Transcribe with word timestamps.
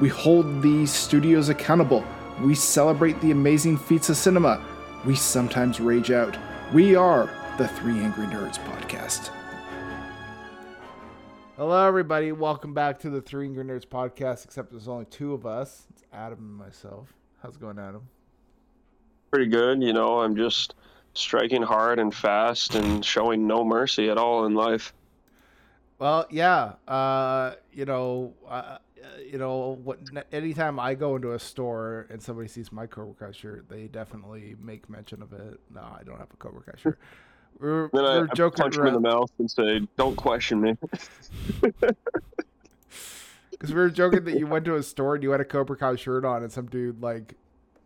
We 0.00 0.08
hold 0.08 0.60
these 0.60 0.92
studios 0.92 1.48
accountable. 1.48 2.04
We 2.42 2.54
celebrate 2.54 3.20
the 3.20 3.30
amazing 3.30 3.76
feats 3.78 4.08
of 4.08 4.16
cinema. 4.16 4.64
We 5.04 5.14
sometimes 5.14 5.80
rage 5.80 6.10
out. 6.10 6.36
We 6.72 6.96
are 6.96 7.30
the 7.58 7.68
Three 7.68 8.00
Angry 8.00 8.26
Nerds 8.26 8.58
podcast. 8.58 9.30
Hello, 11.56 11.86
everybody. 11.86 12.32
Welcome 12.32 12.74
back 12.74 12.98
to 13.00 13.10
the 13.10 13.22
Three 13.22 13.46
Angry 13.46 13.64
Nerds 13.64 13.86
podcast, 13.86 14.44
except 14.44 14.70
there's 14.70 14.88
only 14.88 15.04
two 15.04 15.32
of 15.32 15.46
us. 15.46 15.86
It's 15.90 16.02
Adam 16.12 16.38
and 16.38 16.56
myself. 16.56 17.14
How's 17.40 17.54
it 17.54 17.60
going, 17.60 17.78
Adam? 17.78 18.08
pretty 19.34 19.50
good. 19.50 19.82
You 19.82 19.92
know, 19.92 20.20
I'm 20.20 20.36
just 20.36 20.76
striking 21.14 21.60
hard 21.60 21.98
and 21.98 22.14
fast 22.14 22.76
and 22.76 23.04
showing 23.04 23.48
no 23.48 23.64
mercy 23.64 24.08
at 24.08 24.16
all 24.16 24.46
in 24.46 24.54
life. 24.54 24.94
Well, 25.98 26.26
yeah. 26.30 26.74
Uh, 26.86 27.54
you 27.72 27.84
know, 27.84 28.32
uh, 28.48 28.78
Uh, 29.04 29.20
you 29.20 29.38
know, 29.38 29.78
what? 29.82 29.98
Anytime 30.32 30.80
I 30.80 30.94
go 30.94 31.16
into 31.16 31.32
a 31.32 31.38
store 31.38 32.06
and 32.10 32.22
somebody 32.22 32.48
sees 32.48 32.72
my 32.72 32.86
Cobra 32.86 33.14
Kai 33.14 33.32
shirt, 33.32 33.68
they 33.68 33.86
definitely 33.86 34.56
make 34.60 34.88
mention 34.88 35.20
of 35.22 35.32
it. 35.32 35.60
No, 35.72 35.82
I 35.82 36.02
don't 36.04 36.18
have 36.18 36.30
a 36.32 36.36
Cobra 36.36 36.62
Kai 36.62 36.78
shirt. 36.78 36.98
We're, 37.58 37.88
Then 37.92 38.04
I, 38.04 38.18
we're 38.18 38.28
I 38.30 38.34
joking 38.34 38.62
punch 38.62 38.76
him 38.76 38.86
in 38.86 38.94
the 38.94 39.00
mouth 39.00 39.30
and 39.38 39.50
say, 39.50 39.86
"Don't 39.96 40.16
question 40.16 40.60
me." 40.60 40.76
because 43.50 43.70
we 43.70 43.80
were 43.80 43.90
joking 43.90 44.24
that 44.24 44.38
you 44.38 44.46
went 44.46 44.64
to 44.64 44.76
a 44.76 44.82
store 44.82 45.14
and 45.14 45.22
you 45.22 45.30
had 45.30 45.40
a 45.40 45.44
Cobra 45.44 45.76
Kai 45.76 45.96
shirt 45.96 46.24
on, 46.24 46.42
and 46.42 46.50
some 46.50 46.66
dude 46.66 47.00
like, 47.02 47.34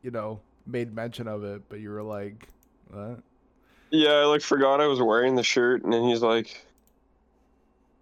you 0.02 0.10
know, 0.10 0.40
made 0.66 0.94
mention 0.94 1.28
of 1.28 1.44
it, 1.44 1.68
but 1.68 1.80
you 1.80 1.90
were 1.90 2.02
like, 2.02 2.48
what? 2.90 3.20
yeah, 3.90 4.10
I 4.10 4.24
like 4.24 4.42
forgot 4.42 4.80
I 4.80 4.86
was 4.86 5.00
wearing 5.00 5.34
the 5.34 5.42
shirt, 5.42 5.84
and 5.84 5.92
then 5.92 6.04
he's 6.04 6.22
like, 6.22 6.66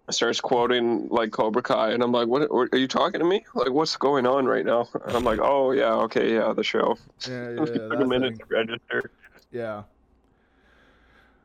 starts 0.09 0.39
quoting 0.39 1.07
like 1.09 1.31
Cobra 1.31 1.61
Kai, 1.61 1.91
and 1.91 2.01
I'm 2.03 2.11
like, 2.11 2.27
"What? 2.27 2.49
are 2.51 2.77
you 2.77 2.87
talking 2.87 3.19
to 3.19 3.25
me? 3.25 3.45
Like, 3.53 3.71
what's 3.71 3.95
going 3.97 4.25
on 4.25 4.45
right 4.45 4.65
now?" 4.65 4.87
And 5.05 5.15
I'm 5.15 5.23
like, 5.23 5.39
"Oh 5.41 5.71
yeah, 5.71 5.93
okay, 6.05 6.33
yeah, 6.33 6.53
the 6.53 6.63
show." 6.63 6.97
Yeah, 7.27 7.49
yeah, 7.51 7.55
Took 7.65 7.75
yeah, 7.75 8.03
a 8.03 8.05
minute 8.07 8.37
thing. 8.37 8.45
to 8.47 8.55
register. 8.55 9.11
Yeah. 9.51 9.83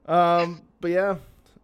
Um, 0.06 0.62
but 0.80 0.90
yeah, 0.90 1.16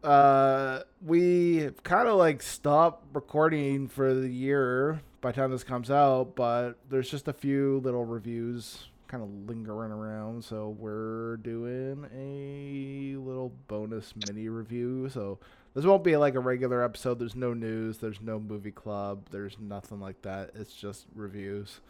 uh, 0.04 0.80
we 1.04 1.70
kind 1.82 2.08
of 2.08 2.16
like 2.16 2.42
stopped 2.42 3.06
recording 3.12 3.88
for 3.88 4.14
the 4.14 4.28
year 4.28 5.00
by 5.20 5.32
the 5.32 5.40
time 5.40 5.50
this 5.50 5.64
comes 5.64 5.90
out, 5.90 6.36
but 6.36 6.74
there's 6.88 7.10
just 7.10 7.26
a 7.28 7.32
few 7.32 7.80
little 7.80 8.04
reviews 8.04 8.86
kind 9.08 9.22
of 9.22 9.30
lingering 9.48 9.90
around, 9.90 10.44
so 10.44 10.76
we're 10.78 11.38
doing 11.38 12.06
a 12.14 13.16
little 13.18 13.52
bonus 13.66 14.14
mini 14.14 14.48
review. 14.48 15.08
So 15.08 15.38
this 15.74 15.84
won't 15.84 16.04
be 16.04 16.16
like 16.16 16.34
a 16.34 16.40
regular 16.40 16.82
episode. 16.82 17.18
There's 17.18 17.36
no 17.36 17.54
news. 17.54 17.98
There's 17.98 18.20
no 18.20 18.40
movie 18.40 18.70
club. 18.70 19.28
There's 19.30 19.56
nothing 19.58 20.00
like 20.00 20.22
that. 20.22 20.50
It's 20.54 20.74
just 20.74 21.06
reviews. 21.14 21.80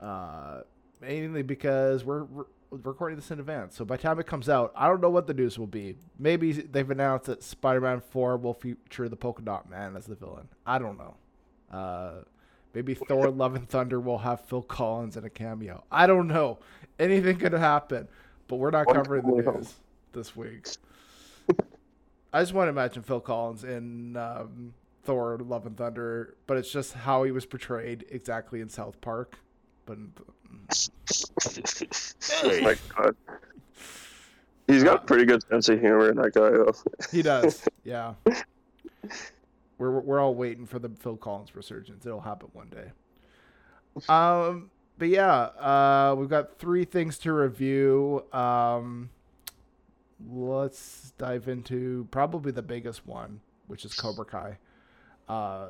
Uh, 0.00 0.62
mainly 1.00 1.42
because 1.42 2.04
we're, 2.04 2.24
we're 2.24 2.44
recording 2.70 3.16
this 3.16 3.30
in 3.30 3.40
advance. 3.40 3.76
So 3.76 3.84
by 3.84 3.96
the 3.96 4.02
time 4.02 4.18
it 4.18 4.26
comes 4.26 4.48
out, 4.48 4.72
I 4.76 4.88
don't 4.88 5.00
know 5.00 5.10
what 5.10 5.26
the 5.26 5.34
news 5.34 5.58
will 5.58 5.66
be. 5.66 5.96
Maybe 6.18 6.52
they've 6.52 6.90
announced 6.90 7.26
that 7.26 7.42
Spider-Man 7.42 8.00
4 8.10 8.36
will 8.36 8.54
feature 8.54 9.08
the 9.08 9.16
Polka 9.16 9.42
Dot 9.42 9.68
Man 9.70 9.96
as 9.96 10.06
the 10.06 10.14
villain. 10.14 10.48
I 10.66 10.78
don't 10.78 10.98
know. 10.98 11.14
Uh, 11.70 12.22
maybe 12.74 12.94
Thor: 13.08 13.30
Love 13.30 13.54
and 13.54 13.68
Thunder 13.68 14.00
will 14.00 14.18
have 14.18 14.42
Phil 14.42 14.62
Collins 14.62 15.16
in 15.16 15.24
a 15.24 15.30
cameo. 15.30 15.84
I 15.90 16.06
don't 16.06 16.28
know. 16.28 16.58
Anything 16.98 17.38
could 17.38 17.52
happen, 17.52 18.08
but 18.46 18.56
we're 18.56 18.70
not 18.70 18.86
covering 18.86 19.26
the 19.26 19.52
news 19.52 19.74
this 20.12 20.34
week. 20.34 20.66
I 22.32 22.42
just 22.42 22.52
want 22.52 22.66
to 22.66 22.70
imagine 22.70 23.02
Phil 23.02 23.20
Collins 23.20 23.64
in 23.64 24.16
um, 24.16 24.74
Thor: 25.04 25.38
Love 25.38 25.66
and 25.66 25.76
Thunder, 25.76 26.36
but 26.46 26.56
it's 26.56 26.70
just 26.70 26.92
how 26.92 27.22
he 27.24 27.32
was 27.32 27.46
portrayed 27.46 28.04
exactly 28.10 28.60
in 28.60 28.68
South 28.68 29.00
Park. 29.00 29.38
But 29.86 29.98
oh 32.44 32.60
my 32.60 32.76
god. 32.96 33.16
He's 34.66 34.84
got 34.84 34.96
a 34.96 35.06
pretty 35.06 35.24
good 35.24 35.42
sense 35.48 35.70
of 35.70 35.80
humor, 35.80 36.12
that 36.12 36.34
guy. 36.34 36.50
Though. 36.50 36.74
He 37.10 37.22
does, 37.22 37.66
yeah. 37.84 38.14
We're 39.78 40.00
we're 40.00 40.20
all 40.20 40.34
waiting 40.34 40.66
for 40.66 40.78
the 40.78 40.90
Phil 40.90 41.16
Collins 41.16 41.54
resurgence. 41.56 42.04
It'll 42.04 42.20
happen 42.20 42.50
one 42.52 42.68
day. 42.68 42.90
Um, 44.12 44.70
but 44.98 45.08
yeah, 45.08 45.34
uh, 45.34 46.14
we've 46.18 46.28
got 46.28 46.58
three 46.58 46.84
things 46.84 47.16
to 47.20 47.32
review. 47.32 48.24
Um, 48.32 49.08
let's 50.26 51.12
dive 51.18 51.48
into 51.48 52.08
probably 52.10 52.52
the 52.52 52.62
biggest 52.62 53.06
one, 53.06 53.40
which 53.66 53.84
is 53.84 53.94
Cobra 53.94 54.24
Kai. 54.24 54.58
Uh, 55.28 55.68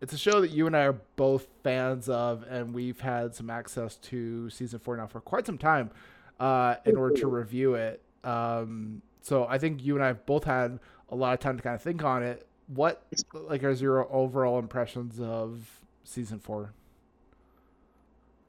it's 0.00 0.12
a 0.12 0.18
show 0.18 0.40
that 0.40 0.50
you 0.50 0.66
and 0.66 0.76
I 0.76 0.84
are 0.84 1.00
both 1.16 1.48
fans 1.64 2.08
of, 2.08 2.44
and 2.48 2.72
we've 2.72 3.00
had 3.00 3.34
some 3.34 3.50
access 3.50 3.96
to 3.96 4.48
season 4.50 4.78
four 4.78 4.96
now 4.96 5.06
for 5.06 5.20
quite 5.20 5.46
some 5.46 5.58
time 5.58 5.90
uh, 6.38 6.76
in 6.84 6.96
order 6.96 7.16
to 7.16 7.26
review 7.26 7.74
it. 7.74 8.00
Um, 8.22 9.02
so 9.22 9.46
I 9.46 9.58
think 9.58 9.84
you 9.84 9.94
and 9.94 10.04
I 10.04 10.08
have 10.08 10.24
both 10.24 10.44
had 10.44 10.78
a 11.10 11.16
lot 11.16 11.34
of 11.34 11.40
time 11.40 11.56
to 11.56 11.62
kind 11.62 11.74
of 11.74 11.82
think 11.82 12.04
on 12.04 12.22
it. 12.22 12.46
What 12.68 13.02
like 13.32 13.64
are 13.64 13.70
your 13.70 14.12
overall 14.12 14.58
impressions 14.58 15.18
of 15.20 15.80
season 16.04 16.38
four? 16.38 16.72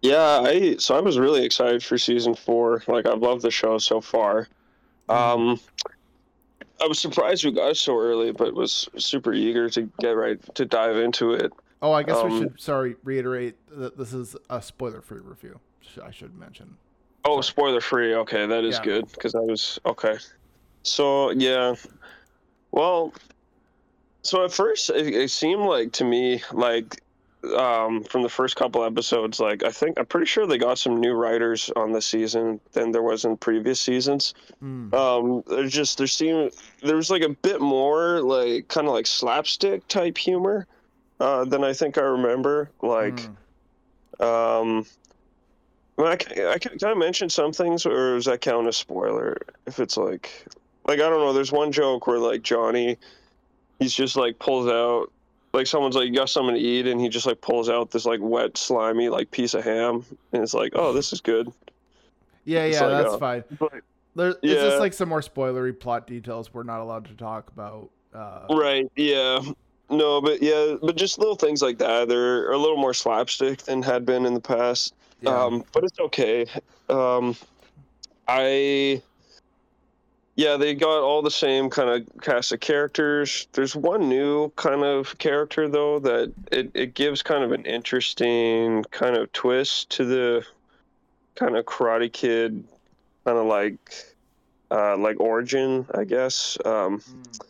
Yeah, 0.01 0.41
I 0.43 0.75
so 0.77 0.95
I 0.95 0.99
was 0.99 1.17
really 1.17 1.43
excited 1.43 1.83
for 1.83 1.97
season 1.97 2.35
four. 2.35 2.83
Like 2.87 3.05
I've 3.05 3.21
loved 3.21 3.41
the 3.41 3.51
show 3.51 3.77
so 3.77 4.01
far. 4.01 4.47
Um, 5.09 5.59
I 6.81 6.87
was 6.87 6.99
surprised 6.99 7.43
we 7.43 7.51
got 7.51 7.71
it 7.71 7.77
so 7.77 7.97
early, 7.97 8.31
but 8.31 8.53
was 8.53 8.87
super 8.97 9.33
eager 9.33 9.69
to 9.71 9.91
get 9.99 10.11
right 10.11 10.39
to 10.55 10.65
dive 10.65 10.97
into 10.97 11.33
it. 11.33 11.51
Oh, 11.81 11.91
I 11.91 12.03
guess 12.03 12.23
we 12.23 12.29
Um, 12.31 12.39
should 12.39 12.59
sorry 12.59 12.95
reiterate 13.03 13.55
that 13.69 13.97
this 13.97 14.13
is 14.13 14.35
a 14.49 14.61
spoiler-free 14.61 15.21
review. 15.21 15.59
I 16.03 16.11
should 16.11 16.37
mention. 16.37 16.77
Oh, 17.25 17.41
spoiler 17.41 17.81
free. 17.81 18.13
Okay, 18.15 18.45
that 18.45 18.63
is 18.63 18.75
Yeah. 18.77 18.83
good 18.83 19.11
because 19.11 19.35
I 19.35 19.39
was 19.39 19.79
okay. 19.85 20.17
So 20.83 21.31
yeah, 21.31 21.75
well, 22.71 23.13
so 24.23 24.45
at 24.45 24.51
first 24.53 24.89
it, 24.89 25.07
it 25.07 25.31
seemed 25.31 25.63
like 25.63 25.91
to 25.93 26.05
me 26.05 26.41
like 26.53 27.01
um, 27.55 28.03
from 28.03 28.23
the 28.23 28.29
first 28.29 28.55
couple 28.55 28.83
episodes, 28.83 29.39
like 29.39 29.63
I 29.63 29.71
think 29.71 29.99
I'm 29.99 30.05
pretty 30.05 30.25
sure 30.25 30.45
they 30.45 30.57
got 30.57 30.77
some 30.77 30.99
new 30.99 31.13
writers 31.13 31.71
on 31.75 31.91
the 31.91 32.01
season 32.01 32.59
than 32.73 32.91
there 32.91 33.01
was 33.01 33.25
in 33.25 33.37
previous 33.37 33.79
seasons. 33.79 34.33
Hmm. 34.59 34.93
Um, 34.93 35.43
there's 35.47 35.71
just 35.71 35.97
there 35.97 36.07
seemed 36.07 36.51
there 36.81 36.95
was 36.95 37.09
like 37.09 37.23
a 37.23 37.29
bit 37.29 37.61
more 37.61 38.21
like 38.21 38.67
kind 38.67 38.87
of 38.87 38.93
like 38.93 39.07
slapstick 39.07 39.87
type 39.87 40.17
humor 40.17 40.67
uh, 41.19 41.45
than 41.45 41.63
I 41.63 41.73
think 41.73 41.97
I 41.97 42.01
remember. 42.01 42.71
Like. 42.81 43.19
Hmm. 43.19 43.33
Um, 44.21 44.85
well, 45.99 46.07
I 46.07 46.15
can, 46.15 46.47
I 46.47 46.57
can, 46.57 46.79
can 46.79 46.87
I 46.87 46.93
mention 46.93 47.29
some 47.29 47.51
things, 47.51 47.85
or 47.85 48.15
does 48.15 48.23
that 48.23 48.39
count 48.39 48.67
as 48.67 48.77
spoiler? 48.77 49.37
If 49.65 49.79
it's 49.79 49.97
like, 49.97 50.45
like 50.85 51.01
I 51.01 51.09
don't 51.09 51.19
know. 51.19 51.33
There's 51.33 51.51
one 51.51 51.73
joke 51.73 52.07
where 52.07 52.19
like 52.19 52.41
Johnny, 52.41 52.97
he's 53.79 53.93
just 53.93 54.15
like 54.15 54.39
pulls 54.39 54.69
out, 54.69 55.11
like 55.53 55.67
someone's 55.67 55.95
like, 55.95 56.07
"You 56.07 56.15
got 56.15 56.29
something 56.29 56.55
to 56.55 56.61
eat," 56.61 56.87
and 56.87 56.99
he 56.99 57.09
just 57.09 57.25
like 57.25 57.41
pulls 57.41 57.69
out 57.69 57.91
this 57.91 58.05
like 58.05 58.19
wet, 58.21 58.57
slimy 58.57 59.09
like 59.09 59.31
piece 59.31 59.53
of 59.53 59.63
ham, 59.63 60.05
and 60.31 60.43
it's 60.43 60.53
like, 60.53 60.73
"Oh, 60.75 60.93
this 60.93 61.13
is 61.13 61.21
good." 61.21 61.51
Yeah, 62.45 62.63
It's 62.63 62.79
yeah, 62.79 62.85
like, 62.87 63.03
that's 63.03 63.15
uh, 63.15 63.17
fine. 63.19 63.43
But, 63.59 63.73
There, 64.15 64.29
It's 64.29 64.39
yeah. 64.41 64.53
just 64.55 64.79
like 64.79 64.93
some 64.93 65.09
more 65.09 65.21
spoilery 65.21 65.77
plot 65.77 66.07
details 66.07 66.53
we're 66.53 66.63
not 66.63 66.81
allowed 66.81 67.05
to 67.05 67.13
talk 67.13 67.49
about. 67.49 67.89
Uh, 68.13 68.47
right? 68.49 68.91
Yeah. 68.95 69.41
No, 69.91 70.21
but 70.21 70.41
yeah, 70.41 70.75
but 70.81 70.95
just 70.95 71.19
little 71.19 71.35
things 71.35 71.61
like 71.61 71.77
that. 71.79 72.07
They're 72.07 72.51
a 72.51 72.57
little 72.57 72.77
more 72.77 72.93
slapstick 72.93 73.63
than 73.63 73.81
had 73.81 74.05
been 74.05 74.25
in 74.25 74.33
the 74.33 74.39
past. 74.39 74.93
Yeah. 75.21 75.35
Um, 75.35 75.63
but 75.73 75.83
it's 75.83 75.99
okay. 75.99 76.45
Um, 76.89 77.35
I 78.27 79.01
yeah, 80.39 80.55
they 80.55 80.73
got 80.73 81.01
all 81.01 81.21
the 81.21 81.29
same 81.29 81.69
kind 81.69 81.89
of 81.89 82.21
cast 82.21 82.53
of 82.53 82.61
characters. 82.61 83.49
There's 83.51 83.75
one 83.75 84.07
new 84.07 84.49
kind 84.55 84.85
of 84.85 85.17
character 85.17 85.67
though 85.67 85.99
that 85.99 86.31
it, 86.49 86.71
it 86.73 86.93
gives 86.93 87.21
kind 87.21 87.43
of 87.43 87.51
an 87.51 87.65
interesting 87.65 88.85
kind 88.89 89.17
of 89.17 89.29
twist 89.33 89.89
to 89.89 90.05
the 90.05 90.45
kind 91.35 91.57
of 91.57 91.65
Karate 91.65 92.13
Kid 92.13 92.63
kind 93.25 93.37
of 93.37 93.47
like 93.47 93.79
uh, 94.71 94.95
like 94.95 95.19
origin, 95.19 95.85
I 95.93 96.05
guess. 96.05 96.57
Um, 96.63 97.01
Mm. 97.01 97.41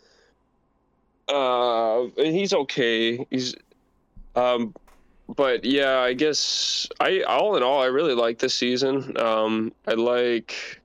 uh, 1.28 2.02
and 2.20 2.34
he's 2.34 2.52
okay. 2.52 3.24
He's, 3.30 3.54
um, 4.34 4.74
but 5.36 5.64
yeah, 5.64 6.00
I 6.00 6.14
guess 6.14 6.88
I 6.98 7.20
all 7.20 7.56
in 7.56 7.62
all, 7.62 7.80
I 7.80 7.86
really 7.86 8.14
like 8.14 8.40
this 8.40 8.54
season. 8.54 9.16
Um, 9.16 9.72
I 9.86 9.92
like. 9.92 10.79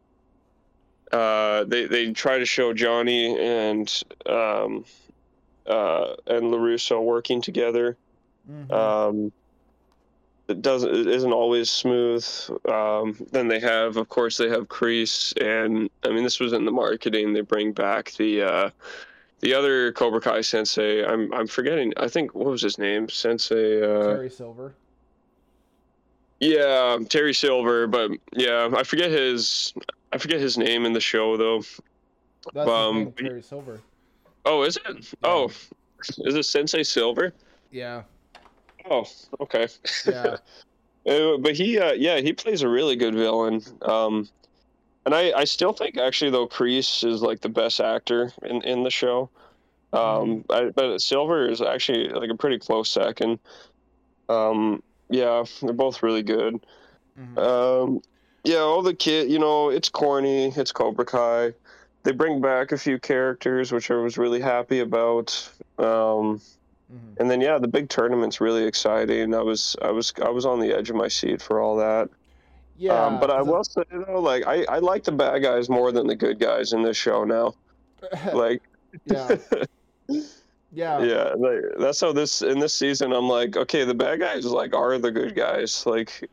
Uh, 1.12 1.64
they 1.66 1.86
they 1.86 2.12
try 2.12 2.40
to 2.40 2.46
show 2.46 2.74
Johnny 2.74 3.38
and 3.40 4.04
um, 4.26 4.86
uh, 5.68 6.16
and 6.28 6.46
Larusso 6.52 7.04
working 7.04 7.42
together. 7.42 7.98
Mhm. 8.50 8.72
Um, 8.72 9.32
it 10.48 10.62
doesn't 10.62 10.94
it 10.94 11.08
isn't 11.08 11.32
always 11.34 11.72
smooth. 11.72 12.26
Um, 12.70 13.18
then 13.32 13.48
they 13.48 13.60
have, 13.60 13.98
of 13.98 14.10
course, 14.10 14.38
they 14.38 14.50
have 14.50 14.68
Kreese, 14.68 15.34
and 15.42 15.90
I 16.04 16.10
mean 16.10 16.24
this 16.24 16.40
was 16.40 16.54
in 16.54 16.66
the 16.66 16.72
marketing. 16.72 17.34
They 17.34 17.42
bring 17.42 17.72
back 17.72 18.12
the 18.14 18.42
uh, 18.44 18.70
the 19.40 19.54
other 19.54 19.92
Cobra 19.94 20.22
Kai 20.22 20.42
sensei. 20.42 21.04
I'm 21.04 21.34
I'm 21.34 21.48
forgetting. 21.48 21.94
I 21.98 22.08
think 22.08 22.36
what 22.36 22.46
was 22.48 22.62
his 22.62 22.78
name? 22.78 23.10
Sensei. 23.10 23.82
Uh, 23.82 24.14
Terry 24.14 24.30
Silver. 24.30 24.74
yeah, 26.40 26.98
Terry 27.10 27.34
Silver. 27.34 27.88
But 27.88 28.12
yeah, 28.34 28.70
I 28.76 28.84
forget 28.84 29.10
his 29.10 29.74
I 30.16 30.18
forget 30.18 30.40
his 30.40 30.58
name 30.58 30.86
in 30.86 30.94
the 30.94 31.02
show 31.02 31.36
though. 31.36 31.62
That's 32.54 32.70
Um, 32.70 33.12
Terry 33.18 33.42
Silver. 33.42 33.82
Oh, 34.46 34.64
is 34.64 34.78
it? 34.78 35.14
Oh, 35.24 35.52
is 36.20 36.36
it 36.36 36.44
Sensei 36.44 36.84
Silver? 36.84 37.34
Yeah. 37.70 38.04
Oh, 38.90 39.06
okay. 39.42 39.68
Yeah. 40.08 40.38
Uh, 41.08 41.38
but 41.38 41.56
he, 41.56 41.78
uh, 41.78 41.92
yeah, 41.92 42.20
he 42.20 42.34
plays 42.34 42.64
a 42.64 42.68
really 42.68 42.96
good 42.96 43.14
villain. 43.14 43.62
Um, 43.84 44.28
and 45.06 45.14
I, 45.14 45.32
I 45.38 45.44
still 45.44 45.72
think 45.72 46.00
actually 46.00 46.32
though 46.32 46.48
Kreese 46.48 47.08
is 47.08 47.22
like 47.22 47.42
the 47.42 47.50
best 47.50 47.80
actor 47.80 48.34
in, 48.42 48.64
in 48.64 48.82
the 48.82 48.90
show. 48.90 49.30
Um, 49.94 50.44
I, 50.50 50.72
but 50.74 51.00
Silver 51.00 51.48
is 51.48 51.62
actually 51.62 52.10
like 52.10 52.32
a 52.32 52.36
pretty 52.36 52.58
close 52.58 52.90
second. 52.90 53.38
Um, 54.30 54.82
yeah, 55.12 55.44
they're 55.62 55.74
both 55.74 56.02
really 56.02 56.24
good. 56.24 56.66
Mhm. 57.20 57.38
Um, 57.38 58.02
yeah, 58.46 58.58
all 58.60 58.82
the 58.82 58.94
kid, 58.94 59.30
you 59.30 59.40
know, 59.40 59.70
it's 59.70 59.90
corny. 59.90 60.48
It's 60.56 60.72
Cobra 60.72 61.06
Kai. 61.06 61.54
They 62.04 62.12
bring 62.12 62.40
back 62.42 62.72
a 62.72 62.78
few 62.78 63.00
characters, 63.00 63.72
which 63.72 63.90
I 63.92 63.96
was 63.96 64.18
really 64.18 64.40
happy 64.40 64.80
about. 64.80 65.50
Um, 65.78 66.40
Mhm. 66.94 67.18
and 67.20 67.32
then 67.32 67.42
yeah, 67.42 67.58
the 67.58 67.68
big 67.68 67.90
tournament's 67.90 68.40
really 68.40 68.64
exciting. 68.64 69.34
I 69.34 69.42
was 69.42 69.76
I 69.82 69.90
was 69.90 70.14
I 70.24 70.30
was 70.30 70.46
on 70.46 70.60
the 70.60 70.72
edge 70.72 70.92
of 70.92 70.96
my 70.96 71.08
seat 71.08 71.42
for 71.42 71.60
all 71.60 71.76
that. 71.78 72.10
Yeah. 72.78 73.06
um, 73.06 73.20
but 73.20 73.32
I 73.32 73.42
will 73.42 73.64
say 73.64 73.82
though, 73.92 74.20
like 74.20 74.46
I, 74.46 74.66
I 74.66 74.78
like 74.80 75.04
the 75.04 75.12
bad 75.12 75.42
guys 75.42 75.68
more 75.68 75.92
than 75.92 76.06
the 76.06 76.16
good 76.16 76.38
guys 76.40 76.74
in 76.74 76.84
this 76.84 76.96
show 76.98 77.24
now. 77.24 77.56
Like 78.34 78.62
yeah. 79.06 79.36
Yeah. 80.72 81.02
yeah, 81.04 81.34
like, 81.38 81.62
that's 81.80 82.02
how 82.02 82.12
this 82.12 82.42
in 82.42 82.60
this 82.60 82.74
season 82.74 83.14
I'm 83.14 83.30
like, 83.30 83.56
okay, 83.56 83.86
the 83.86 83.94
bad 83.96 84.20
guys 84.20 84.46
like 84.46 84.76
are 84.76 84.98
the 85.00 85.10
good 85.12 85.34
guys. 85.34 85.86
Like 85.86 86.30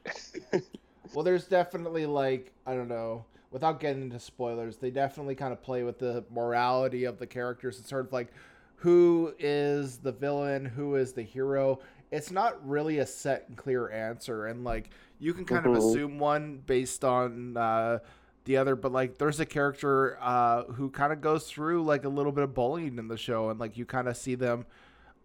Well, 1.15 1.25
there's 1.25 1.47
definitely 1.47 2.07
like 2.07 2.53
I 2.67 2.75
don't 2.75 2.89
know. 2.89 3.25
Without 3.51 3.81
getting 3.81 4.03
into 4.03 4.19
spoilers, 4.19 4.79
they 4.79 4.91
definitely 4.91 5.35
kind 5.35 5.53
of 5.53 5.63
play 5.63 5.83
with 5.83 5.99
the 5.99 6.25
morality 6.31 7.05
of 7.05 7.19
the 7.19 7.27
characters. 7.27 7.79
It's 7.79 7.89
sort 7.91 8.07
of 8.07 8.13
like 8.13 8.29
who 8.77 9.35
is 9.39 9.99
the 9.99 10.13
villain, 10.13 10.65
who 10.65 10.95
is 10.97 11.13
the 11.13 11.23
hero. 11.23 11.81
It's 12.11 12.31
not 12.31 12.67
really 12.67 12.99
a 12.99 13.07
set 13.07 13.47
and 13.49 13.57
clear 13.57 13.91
answer, 13.91 14.47
and 14.47 14.65
like 14.65 14.91
you 15.19 15.35
can 15.35 15.45
kind 15.45 15.67
of 15.67 15.73
Mhm. 15.73 15.79
assume 15.79 16.19
one 16.19 16.63
based 16.67 17.05
on 17.05 17.57
uh, 17.57 17.99
the 18.45 18.57
other. 18.57 18.75
But 18.75 18.93
like, 18.93 19.19
there's 19.19 19.39
a 19.39 19.47
character 19.47 20.19
uh, 20.21 20.65
who 20.65 20.91
kind 20.91 21.13
of 21.13 21.21
goes 21.21 21.47
through 21.49 21.85
like 21.85 22.05
a 22.05 22.09
little 22.09 22.33
bit 22.33 22.45
of 22.45 22.55
bullying 22.55 22.99
in 22.99 23.09
the 23.09 23.17
show, 23.19 23.51
and 23.51 23.61
like 23.61 23.77
you 23.77 23.85
kind 23.87 24.09
of 24.09 24.17
see 24.17 24.35
them 24.35 24.67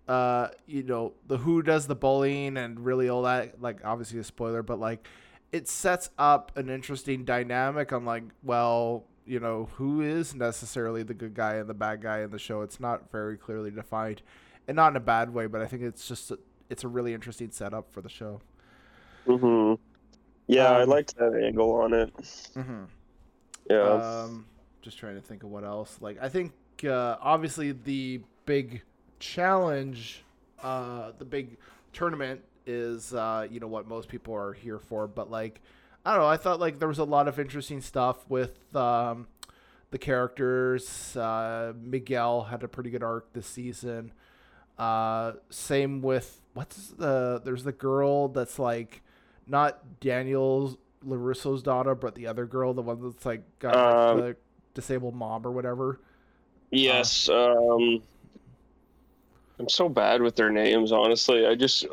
uh 0.10 0.48
you 0.68 0.84
know 0.84 1.12
the 1.28 1.38
who 1.40 1.62
does 1.62 1.86
the 1.88 1.96
bullying 1.96 2.56
and 2.56 2.80
really 2.86 3.10
all 3.10 3.24
that 3.24 3.62
like 3.62 3.84
obviously 3.84 4.18
a 4.18 4.24
spoiler 4.24 4.64
but 4.64 4.80
like 4.80 5.06
it 5.52 5.68
sets 5.68 6.10
up 6.18 6.52
an 6.58 6.70
interesting 6.70 7.24
dynamic 7.26 7.94
on 7.94 8.06
like 8.06 8.24
well 8.44 9.06
you 9.26 9.40
know 9.40 9.70
who 9.76 10.02
is 10.02 10.36
necessarily 10.36 11.04
the 11.04 11.14
good 11.14 11.34
guy 11.34 11.56
and 11.56 11.70
the 11.70 11.74
bad 11.74 12.02
guy 12.02 12.22
in 12.22 12.32
the 12.32 12.40
show 12.40 12.62
it's 12.62 12.80
not 12.80 13.12
very 13.12 13.38
clearly 13.38 13.72
defined 13.72 14.22
and 14.68 14.76
not 14.76 14.90
in 14.94 14.96
a 14.98 15.02
bad 15.02 15.34
way 15.34 15.48
but 15.48 15.62
i 15.62 15.66
think 15.66 15.82
it's 15.84 16.08
just 16.08 16.32
a, 16.32 16.40
it's 16.70 16.84
a 16.84 16.88
really 16.88 17.14
interesting 17.14 17.52
setup 17.52 17.92
for 17.92 18.02
the 18.02 18.10
show 18.10 18.42
hmm 19.26 19.74
Yeah, 20.48 20.72
I 20.72 20.84
Um, 20.84 20.86
liked 20.86 21.16
that 21.18 21.36
angle 21.36 21.72
on 21.74 21.94
it. 21.94 22.12
mm-hmm. 22.56 22.84
Yeah. 23.70 24.02
Um, 24.24 24.46
just 24.82 24.98
trying 24.98 25.16
to 25.16 25.22
think 25.22 25.44
of 25.44 25.50
what 25.50 25.64
else. 25.64 25.98
Like, 26.02 26.18
I 26.22 26.30
think 26.30 26.54
uh, 26.86 27.18
obviously 27.22 27.72
the 27.74 28.22
big 28.46 28.82
challenge, 29.20 30.24
uh, 30.62 31.12
the 31.18 31.26
big 31.26 31.58
tournament 31.94 32.42
is 32.68 33.14
uh, 33.14 33.48
you 33.50 33.60
know 33.60 33.68
what 33.68 33.88
most 33.88 34.10
people 34.10 34.36
are 34.36 34.54
here 34.54 34.80
for. 34.80 35.08
But 35.08 35.32
like, 35.32 35.62
I 36.06 36.12
don't 36.12 36.22
know. 36.22 36.28
I 36.28 36.38
thought 36.38 36.60
like 36.60 36.80
there 36.80 36.88
was 36.88 37.00
a 37.00 37.04
lot 37.04 37.28
of 37.28 37.40
interesting 37.40 37.82
stuff 37.82 38.30
with 38.30 38.76
um, 38.76 39.28
the 39.92 39.98
characters. 39.98 41.16
Uh, 41.18 41.74
Miguel 41.80 42.44
had 42.44 42.64
a 42.64 42.68
pretty 42.68 42.90
good 42.90 43.04
arc 43.04 43.34
this 43.34 43.48
season. 43.48 44.12
Uh, 44.78 45.34
same 45.50 46.02
with 46.02 46.42
what's 46.54 46.90
the 46.90 47.42
there's 47.44 47.64
the 47.64 47.72
girl 47.72 48.28
that's 48.28 48.60
like 48.60 49.02
not 49.48 50.00
Daniel's 50.00 50.78
Larusso's 51.06 51.64
daughter, 51.64 51.96
but 51.96 52.16
the 52.16 52.28
other 52.28 52.46
girl, 52.46 52.74
the 52.74 52.82
one 52.82 53.02
that's 53.02 53.26
like 53.26 53.42
got 53.60 53.76
like, 53.76 53.96
Um, 54.12 54.20
the 54.20 54.36
disabled 54.74 55.16
mom 55.16 55.46
or 55.48 55.52
whatever. 55.52 56.00
yes. 56.72 57.30
Um, 57.30 58.02
I'm 59.60 59.70
so 59.70 59.90
bad 59.90 60.22
with 60.22 60.36
their 60.36 60.52
names, 60.52 60.92
honestly. 60.92 61.48
I 61.48 61.56
just 61.56 61.88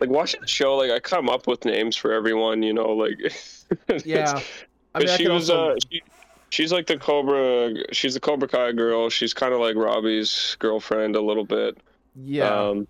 like 0.00 0.10
watching 0.10 0.40
the 0.40 0.46
show. 0.46 0.76
Like 0.76 0.90
I 0.90 1.00
come 1.00 1.28
up 1.28 1.46
with 1.46 1.64
names 1.64 1.96
for 1.96 2.12
everyone. 2.12 2.62
You 2.62 2.72
know, 2.74 2.88
like 2.90 3.18
Yeah, 4.04 4.32
I 4.36 4.42
But 4.92 5.02
mean, 5.02 5.08
I 5.10 5.16
she 5.16 5.28
was 5.28 5.50
also, 5.50 5.72
uh, 5.72 5.76
she, 5.90 6.02
she's 6.50 6.72
like 6.72 6.86
the 6.86 6.96
Cobra. 6.98 7.74
She's 7.92 8.14
the 8.14 8.20
Cobra 8.20 8.48
Kai 8.48 8.72
girl. 8.72 9.10
She's 9.10 9.34
kind 9.34 9.52
of 9.52 9.60
like 9.60 9.76
Robbie's 9.76 10.56
girlfriend 10.58 11.16
a 11.16 11.20
little 11.20 11.44
bit. 11.44 11.78
yeah, 12.14 12.48
Um, 12.68 12.86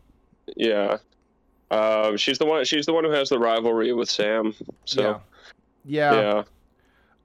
yeah. 0.57 0.99
Um, 1.71 2.17
she's 2.17 2.39
the 2.39 2.47
one. 2.47 2.65
She's 2.65 2.87
the 2.87 2.93
one 2.93 3.05
who 3.05 3.11
has 3.11 3.29
the 3.29 3.39
rivalry 3.39 3.93
with 3.93 4.09
Sam. 4.09 4.55
So 4.85 5.21
yeah, 5.85 6.13
yeah. 6.15 6.45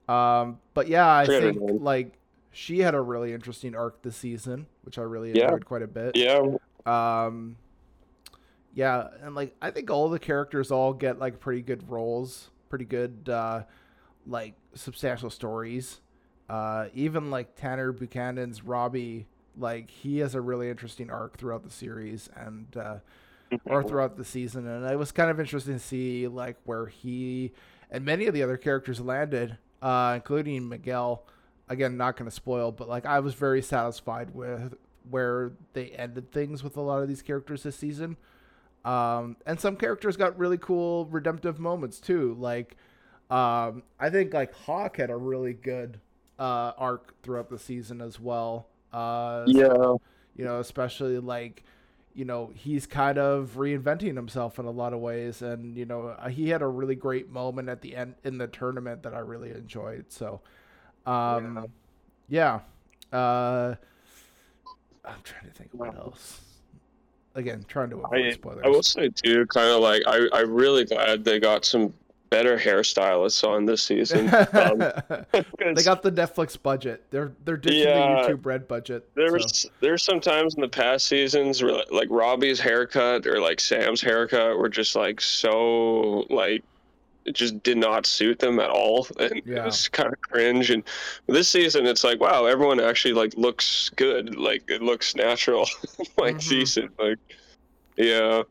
yeah. 0.08 0.41
Um, 0.41 0.60
but 0.74 0.88
yeah, 0.88 1.08
I 1.13 1.25
think 1.25 1.58
like 1.62 2.13
she 2.51 2.79
had 2.79 2.96
a 2.96 3.01
really 3.01 3.34
interesting 3.34 3.75
arc 3.75 4.01
this 4.01 4.15
season, 4.15 4.65
which 4.84 4.98
I 4.98 5.03
really 5.03 5.32
Yeah. 5.32 5.46
enjoyed 5.46 5.65
quite 5.65 5.84
a 5.84 5.88
bit. 5.88 6.15
Yeah. 6.15 6.41
Um, 6.86 7.55
yeah, 8.74 9.08
and 9.22 9.36
like 9.36 9.56
I 9.62 9.72
think 9.72 9.90
all 9.90 10.10
the 10.10 10.20
characters 10.20 10.72
all 10.72 10.94
get 10.94 11.20
like 11.20 11.40
pretty 11.40 11.62
good 11.62 11.90
roles, 11.90 12.50
pretty 12.70 12.86
good 12.86 13.28
uh, 13.30 13.63
like 14.25 14.56
substantial 14.74 15.30
stories. 15.30 16.00
Uh, 16.50 16.88
even 16.94 17.32
like 17.32 17.56
Tanner 17.56 17.92
Buchanan's 17.92 18.63
Robbie, 18.63 19.28
like 19.58 19.90
he 19.90 20.20
has 20.20 20.36
a 20.36 20.42
really 20.42 20.70
interesting 20.70 21.10
arc 21.10 21.38
throughout 21.38 21.63
the 21.63 21.70
series 21.70 22.30
and 22.36 22.75
uh, 22.78 22.98
or 23.66 23.84
throughout 23.84 24.18
the 24.18 24.25
season, 24.25 24.68
and 24.68 24.90
it 24.90 24.98
was 24.98 25.12
kind 25.12 25.30
of 25.30 25.40
interesting 25.40 25.74
to 25.74 25.80
see 25.80 26.28
like 26.28 26.58
where 26.66 26.88
he 26.88 27.51
and 27.90 28.06
many 28.06 28.25
of 28.25 28.34
the 28.34 28.44
other 28.44 28.58
characters 28.58 29.01
landed, 29.01 29.58
uh, 29.82 30.13
including 30.16 30.70
Miguel. 30.70 31.25
Again, 31.68 31.96
not 31.96 32.18
going 32.18 32.30
to 32.30 32.36
spoil, 32.36 32.72
but 32.74 32.90
like 32.90 33.06
I 33.06 33.20
was 33.22 33.34
very 33.34 33.62
satisfied 33.62 34.34
with 34.34 34.74
where 35.10 35.54
they 35.74 35.88
ended 35.92 36.32
things 36.32 36.63
with 36.63 36.75
a 36.75 36.82
lot 36.82 37.01
of 37.01 37.08
these 37.08 37.22
characters 37.22 37.63
this 37.63 37.78
season. 37.78 38.18
Um, 38.83 39.38
and 39.45 39.59
some 39.59 39.75
characters 39.75 40.17
got 40.17 40.38
really 40.38 40.57
cool 40.57 41.05
redemptive 41.05 41.59
moments 41.59 42.00
too. 42.00 42.35
Like, 42.39 42.75
um, 43.29 43.83
I 44.00 44.09
think 44.09 44.33
like 44.33 44.53
Hawk 44.53 44.97
had 44.97 45.09
a 45.09 45.17
really 45.17 45.53
good 45.53 46.00
uh, 46.39 46.73
arc 46.77 47.13
throughout 47.21 47.50
the 47.50 47.59
season 47.59 48.01
as 48.01 48.19
well. 48.19 48.67
Uh, 48.91 49.43
Yeah. 49.47 49.95
you 50.35 50.45
know, 50.45 50.59
especially 50.59 51.19
like, 51.19 51.63
you 52.13 52.25
know, 52.25 52.51
he's 52.55 52.85
kind 52.88 53.17
of 53.17 53.53
reinventing 53.55 54.15
himself 54.15 54.59
in 54.59 54.65
a 54.65 54.71
lot 54.71 54.93
of 54.93 55.00
ways, 55.00 55.41
and 55.41 55.77
you 55.77 55.85
know, 55.85 56.07
uh, 56.07 56.27
he 56.29 56.50
had 56.50 56.61
a 56.61 56.67
really 56.67 56.95
great 56.95 57.29
moment 57.29 57.69
at 57.69 57.81
the 57.81 57.95
end 57.95 58.15
in 58.23 58.38
the 58.38 58.47
tournament 58.47 59.03
that 59.03 59.13
I 59.13 59.19
really 59.19 59.51
enjoyed. 59.51 60.05
So, 60.09 60.41
um, 61.05 61.71
yeah, 62.27 62.61
uh, 63.13 63.75
I'm 65.05 65.21
trying 65.23 65.45
to 65.45 65.51
think 65.51 65.73
of 65.73 65.79
what 65.79 65.95
else. 65.95 66.41
Again, 67.35 67.63
trying 67.67 67.89
to 67.91 67.97
avoid 67.97 68.25
I, 68.25 68.31
spoilers. 68.31 68.61
I 68.65 68.69
will 68.69 68.83
say 68.83 69.09
too, 69.09 69.45
kind 69.47 69.69
of 69.69 69.81
like 69.81 70.03
I, 70.05 70.27
I'm 70.33 70.51
really 70.53 70.83
glad 70.85 71.23
they 71.23 71.39
got 71.39 71.63
some 71.65 71.93
better 72.29 72.57
hairstylists 72.57 73.45
on 73.47 73.65
this 73.65 73.83
season. 73.83 74.27
Um, 74.53 74.79
they 75.75 75.83
got 75.83 76.01
the 76.01 76.11
Netflix 76.11 76.61
budget. 76.61 77.03
They're 77.09 77.31
they're 77.45 77.57
ditching 77.57 77.79
Yeah. 77.88 78.23
the 78.27 78.33
YouTube 78.33 78.45
Red 78.45 78.67
budget. 78.67 79.07
There 79.15 79.27
so- 79.29 79.33
was 79.33 79.69
there's 79.79 80.03
some 80.03 80.19
times 80.19 80.55
in 80.55 80.61
the 80.61 80.67
past 80.69 81.07
seasons 81.07 81.61
where 81.63 81.83
like 81.91 82.07
Robbie's 82.09 82.59
haircut 82.59 83.25
or 83.27 83.39
like 83.39 83.59
Sam's 83.59 84.01
haircut 84.01 84.57
were 84.57 84.69
just 84.69 84.95
like 84.95 85.21
so 85.21 86.25
like 86.29 86.63
it 87.25 87.36
just 87.36 87.62
did 87.63 87.78
not 87.78 88.06
suit 88.06 88.40
them 88.40 88.60
at 88.60 88.70
all 88.70 89.08
and 89.20 89.32
it 89.46 89.63
was 89.66 89.88
kind 89.90 90.12
of 90.12 90.20
cringe 90.22 90.70
and 90.72 90.84
this 91.28 91.50
season 91.50 91.86
it's 91.86 92.04
like 92.04 92.20
wow 92.20 92.46
everyone 92.46 92.80
actually 92.80 93.13
like 93.13 93.34
looks 93.38 93.90
good 93.96 94.36
like 94.36 94.63
it 94.70 94.82
looks 94.82 95.16
natural 95.16 95.68
like 96.18 96.36
Mhm. 96.38 96.50
decent 96.50 96.92
like 97.00 97.18
yeah 97.98 98.44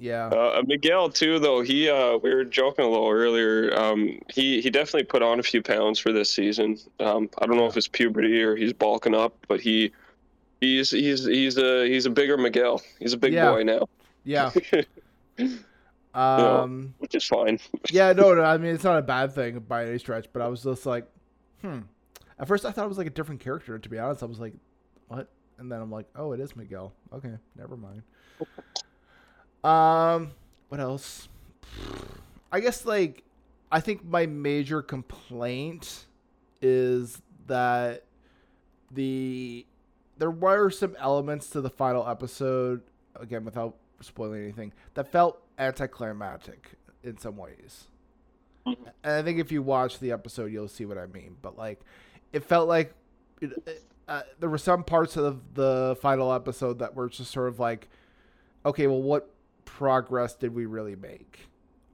yeah. 0.00 0.26
uh, 0.26 0.62
Miguel 0.64 1.10
too, 1.10 1.40
though 1.40 1.60
he 1.60 1.88
uh, 1.90 2.18
we 2.18 2.32
were 2.32 2.44
joking 2.44 2.84
a 2.84 2.88
little 2.88 3.08
earlier. 3.10 3.76
Um, 3.76 4.20
he 4.30 4.60
he 4.60 4.70
definitely 4.70 5.02
put 5.02 5.22
on 5.24 5.40
a 5.40 5.42
few 5.42 5.60
pounds 5.60 5.98
for 5.98 6.12
this 6.12 6.30
season. 6.32 6.78
Um, 7.00 7.28
I 7.42 7.46
don't 7.46 7.56
know 7.56 7.66
if 7.66 7.76
it's 7.76 7.88
puberty 7.88 8.40
or 8.40 8.54
he's 8.54 8.72
bulking 8.72 9.12
up, 9.16 9.34
but 9.48 9.58
he 9.60 9.90
he's 10.60 10.92
he's 10.92 11.24
he's 11.26 11.58
a 11.58 11.88
he's 11.88 12.06
a 12.06 12.10
bigger 12.10 12.36
Miguel. 12.38 12.80
He's 13.00 13.12
a 13.12 13.16
big 13.16 13.32
Yeah. 13.32 13.50
boy 13.50 13.64
now, 13.64 13.88
Yeah. 14.22 14.52
Um. 16.18 16.94
which 16.98 17.14
is 17.14 17.24
fine. 17.24 17.58
Yeah. 17.90 18.12
No. 18.12 18.34
No. 18.34 18.42
I 18.42 18.58
mean, 18.58 18.74
it's 18.74 18.84
not 18.84 18.98
a 18.98 19.02
bad 19.02 19.34
thing 19.34 19.58
by 19.60 19.86
any 19.86 19.98
stretch. 19.98 20.26
But 20.32 20.42
I 20.42 20.48
was 20.48 20.62
just 20.62 20.86
like, 20.86 21.06
hmm. 21.62 21.80
At 22.38 22.46
first, 22.46 22.64
I 22.64 22.70
thought 22.70 22.84
it 22.84 22.88
was 22.88 22.98
like 22.98 23.06
a 23.06 23.10
different 23.10 23.40
character. 23.40 23.78
To 23.78 23.88
be 23.88 23.98
honest, 23.98 24.22
I 24.22 24.26
was 24.26 24.38
like, 24.40 24.54
what? 25.08 25.28
And 25.58 25.70
then 25.70 25.80
I'm 25.80 25.90
like, 25.90 26.06
oh, 26.14 26.32
it 26.32 26.40
is 26.40 26.54
Miguel. 26.54 26.92
Okay, 27.12 27.32
never 27.56 27.76
mind. 27.76 28.02
Um. 29.64 30.32
What 30.68 30.80
else? 30.80 31.28
I 32.52 32.60
guess 32.60 32.84
like, 32.84 33.24
I 33.72 33.80
think 33.80 34.04
my 34.04 34.26
major 34.26 34.82
complaint 34.82 36.06
is 36.60 37.22
that 37.46 38.04
the 38.90 39.66
there 40.18 40.30
were 40.30 40.70
some 40.70 40.96
elements 40.98 41.50
to 41.50 41.60
the 41.60 41.70
final 41.70 42.06
episode 42.06 42.82
again 43.16 43.44
without 43.44 43.76
spoiling 44.00 44.42
anything 44.42 44.72
that 44.94 45.10
felt 45.10 45.40
anticlimactic 45.58 46.72
in 47.02 47.18
some 47.18 47.36
ways. 47.36 47.88
Mhm. 48.66 48.76
and 49.04 49.12
i 49.14 49.22
think 49.22 49.38
if 49.38 49.50
you 49.50 49.62
watch 49.62 49.98
the 49.98 50.12
episode 50.12 50.52
you'll 50.52 50.68
see 50.68 50.84
what 50.84 50.98
i 50.98 51.06
mean. 51.06 51.36
But 51.40 51.56
like 51.56 51.80
it 52.32 52.44
felt 52.44 52.68
like 52.68 52.92
it, 53.40 53.52
it- 53.66 53.84
uh, 54.08 54.22
there 54.40 54.48
were 54.48 54.56
some 54.58 54.84
parts 54.84 55.16
of 55.18 55.54
the 55.54 55.94
final 56.00 56.32
episode 56.32 56.78
that 56.78 56.94
were 56.94 57.08
just 57.10 57.30
sort 57.30 57.48
of 57.48 57.58
like 57.60 57.88
okay 58.64 58.86
well 58.86 59.02
what 59.02 59.28
progress 59.66 60.34
did 60.34 60.54
we 60.54 60.64
really 60.66 60.96
make? 60.96 61.48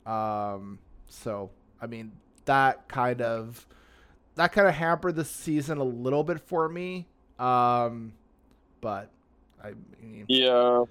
Um 0.07 0.79
so 1.09 1.51
i 1.81 1.87
mean 1.87 2.13
that 2.45 2.87
kind 2.89 3.21
of 3.21 3.67
that 4.37 4.53
kind 4.53 4.67
of 4.69 4.75
hampered 4.75 5.17
the 5.17 5.25
season 5.25 5.79
a 5.79 5.85
little 5.85 6.23
bit 6.25 6.41
for 6.41 6.69
me. 6.69 7.07
Um 7.39 8.13
but 8.81 9.11
i 9.63 9.73
mean 10.01 10.25
Yeah, 10.29 10.85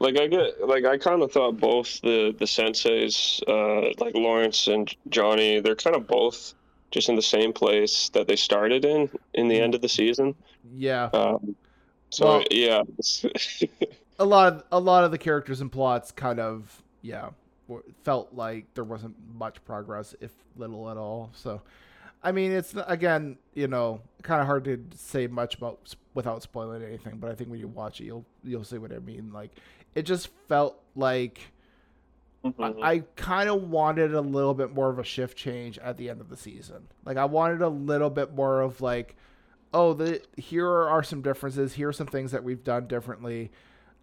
like 0.00 0.18
I 0.18 0.26
get 0.26 0.66
like 0.66 0.84
I 0.84 0.98
kind 0.98 1.22
of 1.22 1.32
thought 1.32 1.58
both 1.58 2.00
the 2.02 2.34
the 2.38 2.44
senseis, 2.44 3.40
uh, 3.48 3.92
like 4.04 4.14
Lawrence 4.14 4.66
and 4.66 4.92
Johnny, 5.08 5.60
they're 5.60 5.74
kind 5.76 5.96
of 5.96 6.06
both 6.06 6.54
just 6.90 7.08
in 7.08 7.16
the 7.16 7.22
same 7.22 7.52
place 7.52 8.08
that 8.10 8.26
they 8.28 8.36
started 8.36 8.84
in 8.84 9.10
in 9.34 9.48
the 9.48 9.60
end 9.60 9.74
of 9.74 9.80
the 9.82 9.88
season. 9.88 10.34
yeah. 10.74 11.04
Um, 11.12 11.56
so 12.10 12.24
Well- 12.26 12.44
yeah, 12.50 12.82
a 14.18 14.24
lot 14.24 14.52
of 14.52 14.64
a 14.72 14.80
lot 14.80 15.04
of 15.04 15.10
the 15.10 15.18
characters 15.18 15.60
and 15.60 15.70
plots 15.70 16.10
kind 16.12 16.40
of 16.40 16.82
yeah 17.02 17.30
felt 18.02 18.32
like 18.32 18.64
there 18.74 18.84
wasn't 18.84 19.14
much 19.34 19.62
progress 19.64 20.14
if 20.20 20.30
little 20.56 20.90
at 20.90 20.96
all. 20.96 21.30
So 21.34 21.60
i 22.20 22.32
mean 22.32 22.50
it's 22.50 22.74
again 22.88 23.38
you 23.54 23.68
know 23.68 24.00
kind 24.22 24.40
of 24.40 24.46
hard 24.48 24.64
to 24.64 24.82
say 24.96 25.28
much 25.28 25.54
about 25.54 25.94
without 26.14 26.42
spoiling 26.42 26.82
anything 26.82 27.16
but 27.18 27.30
i 27.30 27.34
think 27.36 27.48
when 27.48 27.60
you 27.60 27.68
watch 27.68 28.00
it 28.00 28.06
you'll 28.06 28.24
you'll 28.42 28.64
see 28.64 28.76
what 28.76 28.90
i 28.92 28.98
mean. 28.98 29.30
Like 29.32 29.52
it 29.98 30.02
just 30.02 30.28
felt 30.48 30.80
like 30.94 31.40
Mhm. 32.44 32.82
I, 32.82 32.90
I 32.90 32.98
kind 33.16 33.48
of 33.48 33.68
wanted 33.68 34.14
a 34.14 34.20
little 34.20 34.54
bit 34.54 34.72
more 34.72 34.88
of 34.90 34.98
a 34.98 35.04
shift 35.04 35.36
change 35.36 35.76
at 35.78 35.96
the 35.96 36.08
end 36.08 36.20
of 36.20 36.28
the 36.28 36.36
season. 36.36 36.86
Like 37.04 37.16
I 37.16 37.24
wanted 37.24 37.62
a 37.62 37.68
little 37.68 38.10
bit 38.10 38.32
more 38.32 38.60
of 38.60 38.80
like, 38.80 39.16
oh, 39.74 39.92
the 39.92 40.22
here 40.36 40.68
are 40.68 41.02
some 41.02 41.20
differences. 41.20 41.72
Here 41.74 41.88
are 41.88 41.92
some 41.92 42.06
things 42.06 42.30
that 42.30 42.44
we've 42.44 42.62
done 42.62 42.86
differently. 42.86 43.50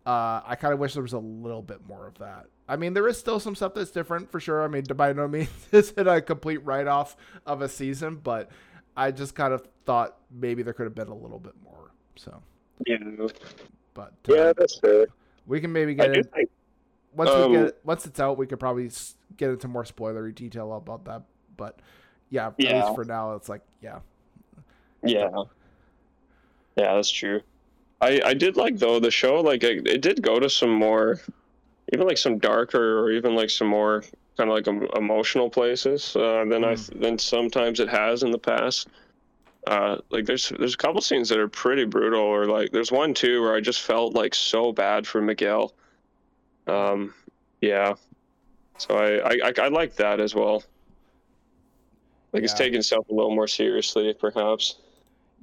Uh, 0.06 0.42
I 0.46 0.56
kind 0.60 0.74
of 0.74 0.80
wish 0.80 0.94
there 0.94 1.02
was 1.02 1.14
a 1.14 1.18
little 1.20 1.62
bit 1.62 1.88
more 1.88 2.06
of 2.08 2.18
that. 2.20 2.48
I 2.68 2.76
mean, 2.76 2.94
there 2.94 3.08
is 3.08 3.18
still 3.18 3.40
some 3.40 3.56
stuff 3.56 3.74
that's 3.74 3.92
different 3.92 4.30
for 4.32 4.40
sure. 4.40 4.64
I 4.64 4.68
mean, 4.68 4.84
by 4.84 5.14
no 5.14 5.28
means 5.28 5.50
is 5.72 5.94
it 5.96 6.06
a 6.06 6.22
complete 6.22 6.64
write 6.66 6.88
off 6.88 7.16
of 7.46 7.62
a 7.62 7.70
season, 7.70 8.18
but 8.18 8.52
I 8.98 9.12
just 9.12 9.34
kind 9.34 9.54
of 9.54 9.66
thought 9.86 10.18
maybe 10.30 10.62
there 10.62 10.74
could 10.74 10.86
have 10.86 10.96
been 10.96 11.08
a 11.08 11.16
little 11.16 11.40
bit 11.40 11.54
more. 11.64 11.92
So, 12.18 12.42
yeah, 12.86 12.98
but 13.94 14.14
uh, 14.30 14.34
yeah, 14.34 14.54
that's 14.56 14.78
fair. 14.80 15.08
We 15.48 15.62
can 15.62 15.72
maybe 15.72 15.94
get 15.96 16.16
it 16.16 16.34
think 16.34 16.50
once 17.16 17.30
Um, 17.30 17.52
we 17.52 17.58
get 17.58 17.78
once 17.84 18.06
it's 18.06 18.20
out, 18.20 18.38
we 18.38 18.48
could 18.48 18.60
probably 18.60 18.90
get 19.38 19.50
into 19.50 19.68
more 19.68 19.84
spoilery 19.84 20.34
detail 20.36 20.74
about 20.74 21.06
that. 21.06 21.24
But 21.58 21.80
yeah, 22.30 22.48
at 22.48 22.56
Yeah. 22.58 22.84
least 22.84 22.96
for 22.96 23.06
now, 23.06 23.36
it's 23.36 23.50
like 23.50 23.62
yeah, 23.82 24.00
Yeah. 25.04 25.30
Yeah, 26.76 26.96
that's 26.96 27.10
true. 27.12 27.42
I 28.02 28.22
I 28.26 28.34
did 28.34 28.58
like 28.58 28.78
though 28.78 29.00
the 29.00 29.12
show 29.12 29.40
like 29.42 29.64
it, 29.64 29.88
it 29.88 30.02
did 30.02 30.22
go 30.22 30.40
to 30.40 30.50
some 30.50 30.72
more 30.72 31.22
even 31.94 32.08
like 32.08 32.18
some 32.18 32.40
darker 32.40 33.00
or 33.00 33.12
even 33.12 33.36
like 33.36 33.50
some 33.50 33.68
more 33.68 34.04
kind 34.38 34.50
of 34.50 34.56
like 34.56 34.68
em- 34.68 34.90
emotional 34.96 35.50
places 35.50 36.16
uh, 36.16 36.44
than 36.50 36.66
I 36.66 36.76
than 36.76 37.18
sometimes 37.18 37.80
it 37.80 37.88
has 37.88 38.24
in 38.24 38.32
the 38.32 38.38
past. 38.38 38.90
Uh, 39.68 39.98
like 40.12 40.26
there's 40.26 40.50
there's 40.60 40.76
a 40.76 40.78
couple 40.78 41.02
scenes 41.02 41.30
that 41.30 41.40
are 41.40 41.48
pretty 41.48 41.86
brutal 41.86 42.22
or 42.22 42.46
like 42.46 42.72
there's 42.72 42.92
one 42.92 43.14
too 43.14 43.42
where 43.42 43.56
I 43.56 43.62
just 43.62 43.82
felt 43.82 44.14
like 44.14 44.36
so 44.36 44.72
bad 44.72 45.08
for 45.08 45.22
Miguel. 45.22 45.74
Um 46.68 47.14
yeah. 47.62 47.96
So 48.78 48.96
I 48.98 49.34
I 49.34 49.40
I, 49.46 49.54
I 49.64 49.68
like 49.70 49.96
that 49.96 50.20
as 50.20 50.36
well. 50.36 50.64
Like 52.32 52.44
he's 52.44 52.52
Yeah. 52.52 52.58
taking 52.58 52.74
himself 52.74 53.10
a 53.10 53.14
little 53.14 53.34
more 53.34 53.48
seriously 53.48 54.14
perhaps 54.14 54.76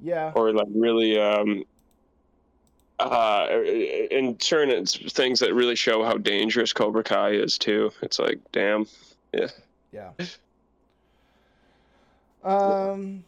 yeah, 0.01 0.31
or 0.35 0.53
like 0.53 0.67
really 0.73 1.19
um 1.19 1.63
uh 2.99 3.47
in 4.11 4.35
turn 4.37 4.69
it's 4.69 4.95
things 5.11 5.39
that 5.39 5.53
really 5.53 5.75
show 5.75 6.03
how 6.03 6.15
dangerous 6.17 6.71
cobra 6.71 7.03
kai 7.03 7.31
is 7.31 7.57
too 7.57 7.91
it's 8.01 8.19
like 8.19 8.39
damn 8.51 8.85
yeah 9.33 9.47
yeah. 9.91 10.11
Um, 12.43 13.23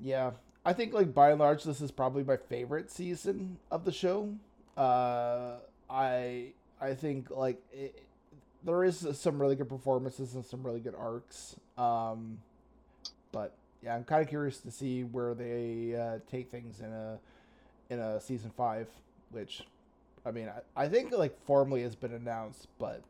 yeah, 0.00 0.32
I 0.64 0.72
think 0.72 0.92
like 0.92 1.14
by 1.14 1.30
and 1.30 1.40
large, 1.40 1.64
this 1.64 1.80
is 1.80 1.90
probably 1.90 2.24
my 2.24 2.36
favorite 2.36 2.90
season 2.90 3.58
of 3.70 3.84
the 3.84 3.92
show. 3.92 4.34
Uh, 4.76 5.56
I 5.88 6.52
I 6.80 6.94
think 6.94 7.30
like 7.30 7.62
it, 7.72 8.02
there 8.64 8.84
is 8.84 9.06
some 9.12 9.40
really 9.40 9.56
good 9.56 9.68
performances 9.68 10.34
and 10.34 10.44
some 10.44 10.62
really 10.62 10.80
good 10.80 10.94
arcs. 10.98 11.56
Um, 11.78 12.38
but 13.32 13.54
yeah, 13.82 13.94
I'm 13.94 14.04
kind 14.04 14.22
of 14.22 14.28
curious 14.28 14.58
to 14.58 14.70
see 14.70 15.04
where 15.04 15.34
they 15.34 15.94
uh, 15.94 16.18
take 16.30 16.50
things 16.50 16.80
in 16.80 16.92
a 16.92 17.18
in 17.90 17.98
a 17.98 18.20
season 18.20 18.50
five. 18.56 18.88
Which, 19.30 19.62
I 20.24 20.30
mean, 20.30 20.48
I, 20.48 20.84
I 20.84 20.88
think 20.88 21.12
like 21.12 21.38
formally 21.44 21.82
has 21.82 21.94
been 21.94 22.12
announced, 22.12 22.68
but 22.78 23.02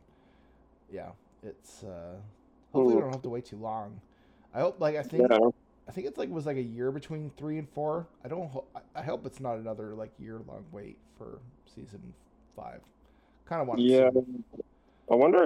yeah, 0.91 1.09
it's 1.43 1.83
uh, 1.83 2.15
hopefully 2.71 2.95
we 2.95 3.01
don't 3.01 3.11
have 3.11 3.23
to 3.23 3.29
wait 3.29 3.45
too 3.45 3.57
long. 3.57 3.99
I 4.53 4.59
hope 4.59 4.79
like 4.79 4.95
I 4.95 5.03
think 5.03 5.27
yeah 5.29 5.49
I 5.87 5.91
think 5.91 6.07
it's 6.07 6.17
like 6.17 6.29
it 6.29 6.33
was 6.33 6.45
like 6.45 6.57
a 6.57 6.61
year 6.61 6.91
between 6.91 7.31
three 7.37 7.57
and 7.57 7.69
four. 7.69 8.07
I 8.23 8.27
don't. 8.27 8.49
Ho- 8.49 8.65
I 8.95 9.01
hope 9.01 9.25
it's 9.25 9.39
not 9.39 9.57
another 9.57 9.93
like 9.95 10.11
year 10.19 10.39
long 10.47 10.65
wait 10.71 10.97
for 11.17 11.39
season 11.73 12.13
five. 12.55 12.81
Kind 13.45 13.61
of 13.61 13.67
want. 13.69 13.79
yeah 13.79 14.09
i 15.09 15.15
wonder 15.15 15.45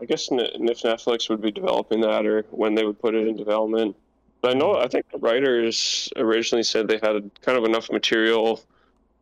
i 0.00 0.04
guess 0.04 0.28
if 0.30 0.82
netflix 0.82 1.28
would 1.28 1.40
be 1.40 1.50
developing 1.50 2.00
that 2.00 2.24
or 2.24 2.42
when 2.52 2.76
they 2.76 2.84
would 2.84 3.00
put 3.00 3.16
it 3.16 3.26
in 3.26 3.34
development 3.36 3.96
but 4.40 4.52
i 4.52 4.54
know 4.54 4.78
i 4.78 4.86
think 4.86 5.04
the 5.10 5.18
writers 5.18 6.08
originally 6.16 6.62
said 6.62 6.86
they 6.86 7.00
had 7.02 7.28
kind 7.40 7.58
of 7.58 7.64
enough 7.64 7.90
material 7.90 8.60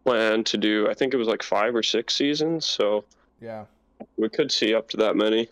planned 0.05 0.45
to 0.45 0.59
do 0.59 0.87
i 0.91 0.93
think 0.93 1.15
it 1.15 1.17
was 1.17 1.29
like 1.29 1.43
five 1.43 1.75
or 1.75 1.83
six 1.83 2.15
seasons 2.15 2.67
so 2.67 3.07
Yeah. 3.41 3.65
we 4.19 4.29
could 4.29 4.53
see 4.53 4.75
up 4.75 4.91
to 4.91 4.99
that 4.99 5.17
many 5.17 5.49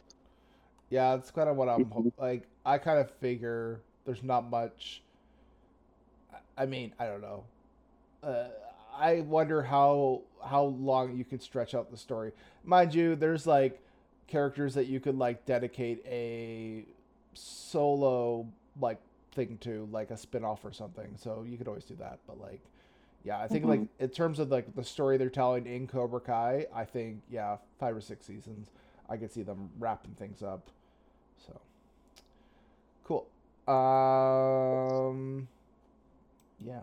Yeah, 0.91 1.17
that's 1.17 1.31
kind 1.31 1.49
of 1.49 1.57
what 1.57 1.69
I'm 1.71 2.13
like. 2.19 2.49
I 2.67 2.79
kind 2.79 2.99
of 2.99 3.11
figure 3.11 3.81
there's 4.09 4.23
not 4.23 4.49
much. 4.49 5.03
I- 6.57 6.65
mean, 6.65 6.95
I 6.99 7.05
don't 7.05 7.21
know. 7.21 7.45
Uh, 8.23 8.49
I 8.97 9.21
wonder 9.21 9.63
how 9.63 10.23
how 10.43 10.65
long 10.65 11.15
you 11.15 11.25
can 11.25 11.41
stretch 11.41 11.75
out 11.75 11.91
the 11.91 11.97
story. 11.99 12.33
Mind 12.65 12.95
you, 12.95 13.15
there's 13.15 13.47
like 13.47 13.81
characters 14.27 14.75
that 14.75 14.87
you 14.87 14.99
could 14.99 15.17
like 15.19 15.45
dedicate 15.45 16.03
a 16.07 16.87
solo 17.35 18.47
like 18.81 18.99
thing 19.33 19.59
to, 19.61 19.87
like 19.93 20.11
a 20.11 20.17
spin-off 20.17 20.65
or 20.65 20.73
something. 20.73 21.15
So 21.17 21.45
you 21.47 21.59
could 21.59 21.69
always 21.69 21.85
do 21.85 21.95
that. 21.97 22.19
But 22.27 22.41
like, 22.41 22.61
yeah, 23.25 23.39
I 23.39 23.47
think 23.47 23.67
like 23.67 23.83
in 23.99 24.09
terms 24.09 24.39
of 24.39 24.51
like 24.51 24.75
the 24.75 24.85
story 24.85 25.19
they're 25.19 25.29
telling 25.29 25.67
in 25.67 25.87
Cobra 25.87 26.21
Kai, 26.21 26.67
I 26.75 26.87
think 26.87 27.21
yeah, 27.31 27.59
five 27.79 27.95
or 27.95 28.01
six 28.01 28.25
seasons, 28.25 28.71
I 29.07 29.19
could 29.19 29.31
see 29.31 29.43
them 29.43 29.69
wrapping 29.79 30.15
things 30.15 30.43
up. 30.43 30.71
So, 31.47 31.61
Cool. 33.05 33.27
Um, 33.69 35.47
yeah. 36.59 36.81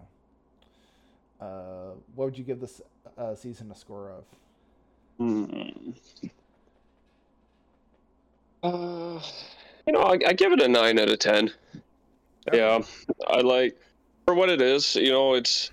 Uh, 1.42 1.94
what 2.14 2.26
would 2.26 2.38
you 2.38 2.44
give 2.44 2.60
this 2.60 2.82
uh, 3.18 3.36
season 3.36 3.72
a 3.72 3.76
score 3.76 4.12
of? 4.12 4.24
Hmm. 5.18 5.92
Uh, 8.62 9.20
you 9.88 9.94
know, 9.94 10.02
I, 10.02 10.20
I 10.28 10.34
give 10.34 10.52
it 10.52 10.62
a 10.62 10.68
nine 10.68 11.00
out 11.00 11.10
of 11.10 11.20
ten. 11.20 11.52
Yeah, 12.54 12.82
I 13.28 13.42
like 13.42 13.76
for 14.26 14.34
what 14.36 14.50
it 14.50 14.62
is. 14.62 14.96
You 14.96 15.12
know, 15.12 15.34
it's 15.34 15.72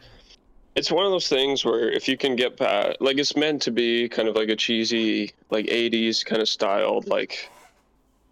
it's 0.75 0.91
one 0.91 1.05
of 1.05 1.13
those 1.13 1.29
things 1.29 1.65
where 1.65 1.91
if 1.91 2.09
you 2.09 2.17
can 2.17 2.37
get 2.37 2.57
past, 2.57 2.97
like, 3.01 3.19
it's 3.19 3.37
meant 3.37 3.61
to 3.63 3.71
be 3.71 4.09
kind 4.09 4.29
of 4.29 4.37
like 4.37 4.49
a 4.49 4.57
cheesy, 4.57 5.33
like 5.51 5.67
'80s 5.67 6.25
kind 6.25 6.41
of 6.41 6.49
styled, 6.49 7.07
like, 7.09 7.51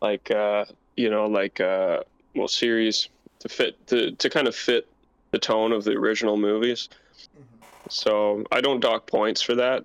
like 0.01 0.31
uh, 0.31 0.65
you 0.97 1.11
know, 1.11 1.27
like 1.27 1.61
uh, 1.61 2.01
well, 2.35 2.49
series 2.49 3.09
to 3.41 3.49
fit 3.49 3.87
to 3.89 4.13
to 4.13 4.31
kind 4.31 4.47
of 4.49 4.55
fit 4.55 4.87
the 5.31 5.39
tone 5.39 5.73
of 5.73 5.85
the 5.85 5.93
original 5.93 6.37
movies. 6.37 6.89
So 7.89 8.45
I 8.53 8.61
don't 8.61 8.81
dock 8.81 9.07
points 9.07 9.43
for 9.43 9.55
that 9.57 9.85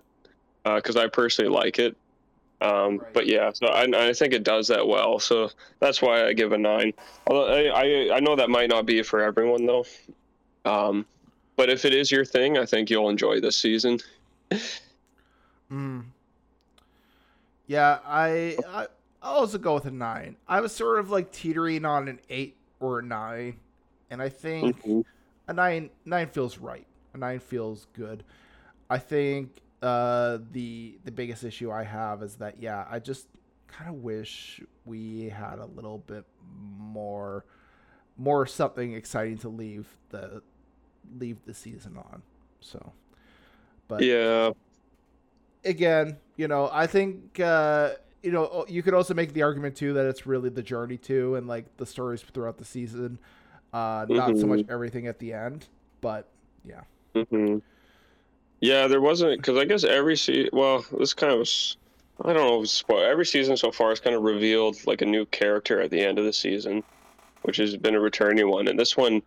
because 0.63 0.95
I 0.95 1.07
personally 1.07 1.49
like 1.49 1.79
it. 1.79 1.95
Um, 2.61 2.97
Right. 2.97 3.13
But 3.13 3.27
yeah, 3.27 3.51
so 3.53 3.67
I, 3.67 4.09
I 4.09 4.13
think 4.13 4.33
it 4.33 4.43
does 4.43 4.67
that 4.69 4.87
well. 4.87 5.19
So 5.19 5.49
that's 5.79 6.01
why 6.01 6.25
I 6.25 6.33
give 6.33 6.51
a 6.51 6.57
nine. 6.57 6.93
Although 7.27 7.47
I, 7.47 7.65
I, 7.65 8.15
I 8.15 8.19
know 8.19 8.35
that 8.35 8.49
might 8.49 8.69
not 8.69 8.85
be 8.85 9.03
for 9.03 9.21
everyone 9.21 9.65
though. 9.65 9.85
Um, 10.63 11.05
but 11.57 11.69
if 11.69 11.85
it 11.85 11.93
is 11.93 12.11
your 12.11 12.25
thing, 12.25 12.57
I 12.57 12.65
think 12.65 12.89
you'll 12.89 13.09
enjoy 13.09 13.39
this 13.39 13.57
season. 13.57 13.99
Mm. 15.71 16.03
Yeah, 17.65 17.97
I, 18.05 18.55
I 18.67 18.85
I'll 19.25 19.37
also 19.37 19.57
go 19.57 19.73
with 19.73 19.85
a 19.85 19.91
nine. 19.91 20.37
I 20.47 20.61
was 20.61 20.73
sort 20.73 20.99
of 20.99 21.09
like 21.09 21.31
teetering 21.31 21.83
on 21.83 22.07
an 22.07 22.19
eight 22.29 22.57
or 22.79 22.99
a 22.99 23.03
nine, 23.03 23.59
and 24.11 24.21
I 24.21 24.29
think 24.29 24.85
Mhm. 24.85 25.03
a 25.47 25.53
nine 25.53 25.89
nine 26.05 26.27
feels 26.27 26.59
right. 26.59 26.85
A 27.13 27.17
nine 27.17 27.39
feels 27.39 27.87
good. 27.93 28.23
I 28.89 28.99
think 28.99 29.51
uh, 29.81 30.39
the 30.51 30.99
the 31.05 31.11
biggest 31.11 31.43
issue 31.43 31.71
I 31.71 31.83
have 31.83 32.21
is 32.21 32.35
that 32.35 32.61
yeah, 32.61 32.85
I 32.89 32.99
just 32.99 33.27
kind 33.67 33.89
of 33.89 34.03
wish 34.03 34.61
we 34.85 35.29
had 35.29 35.57
a 35.59 35.65
little 35.65 35.97
bit 35.97 36.25
more 36.77 37.45
more 38.17 38.45
something 38.45 38.93
exciting 38.93 39.39
to 39.39 39.49
leave 39.49 39.87
the 40.09 40.43
leave 41.17 41.37
the 41.45 41.53
season 41.55 41.97
on. 41.97 42.21
So, 42.61 42.93
but 43.87 44.05
Yeah. 44.05 44.51
again, 45.63 46.17
you 46.37 46.47
know, 46.47 46.69
I 46.71 46.87
think 46.87 47.39
uh, 47.39 47.91
you 48.25 48.31
know 48.31 48.65
you 48.67 48.83
could 48.83 48.93
also 48.93 49.13
make 49.13 49.33
the 49.33 49.43
argument 49.43 49.75
too 49.77 49.93
that 49.93 50.05
it's 50.07 50.25
really 50.25 50.49
the 50.49 50.63
journey 50.63 50.97
too, 50.97 51.35
and 51.35 51.47
like 51.47 51.77
the 51.77 51.85
stories 51.85 52.21
throughout 52.23 52.57
the 52.57 52.65
season, 52.65 53.19
uh, 53.73 54.07
not 54.11 54.37
so 54.37 54.47
much 54.47 54.63
everything 54.69 55.07
at 55.07 55.19
the 55.19 55.33
end. 55.33 55.67
But 56.01 56.29
yeah, 56.65 56.81
hmm 57.13 57.59
Yeah, 58.61 58.87
there 58.87 59.01
wasn't 59.01 59.37
because 59.41 59.57
I 59.57 59.65
guess 59.65 59.83
every 59.83 60.17
se 60.17 60.49
well, 60.53 60.85
this 60.99 61.13
kind 61.13 61.31
of 61.33 61.39
was, 61.39 61.77
I 62.23 62.33
don't 62.33 62.47
know, 62.47 62.63
spoil 62.65 63.03
every 63.05 63.25
season 63.25 63.57
so 63.57 63.71
far 63.71 63.89
has 63.89 63.99
kind 63.99 64.15
of 64.15 64.23
revealed 64.23 64.77
like 64.85 65.01
a 65.01 65.05
new 65.05 65.25
character 65.27 65.81
at 65.81 65.91
the 65.91 66.01
end 66.01 66.19
of 66.19 66.25
the 66.25 66.33
season, 66.33 66.83
which 67.43 67.57
has 67.57 67.77
been 67.77 67.95
a 67.95 67.99
returning 68.01 68.49
one, 68.49 68.67
and 68.69 68.79
this 68.79 68.97
one 68.97 69.23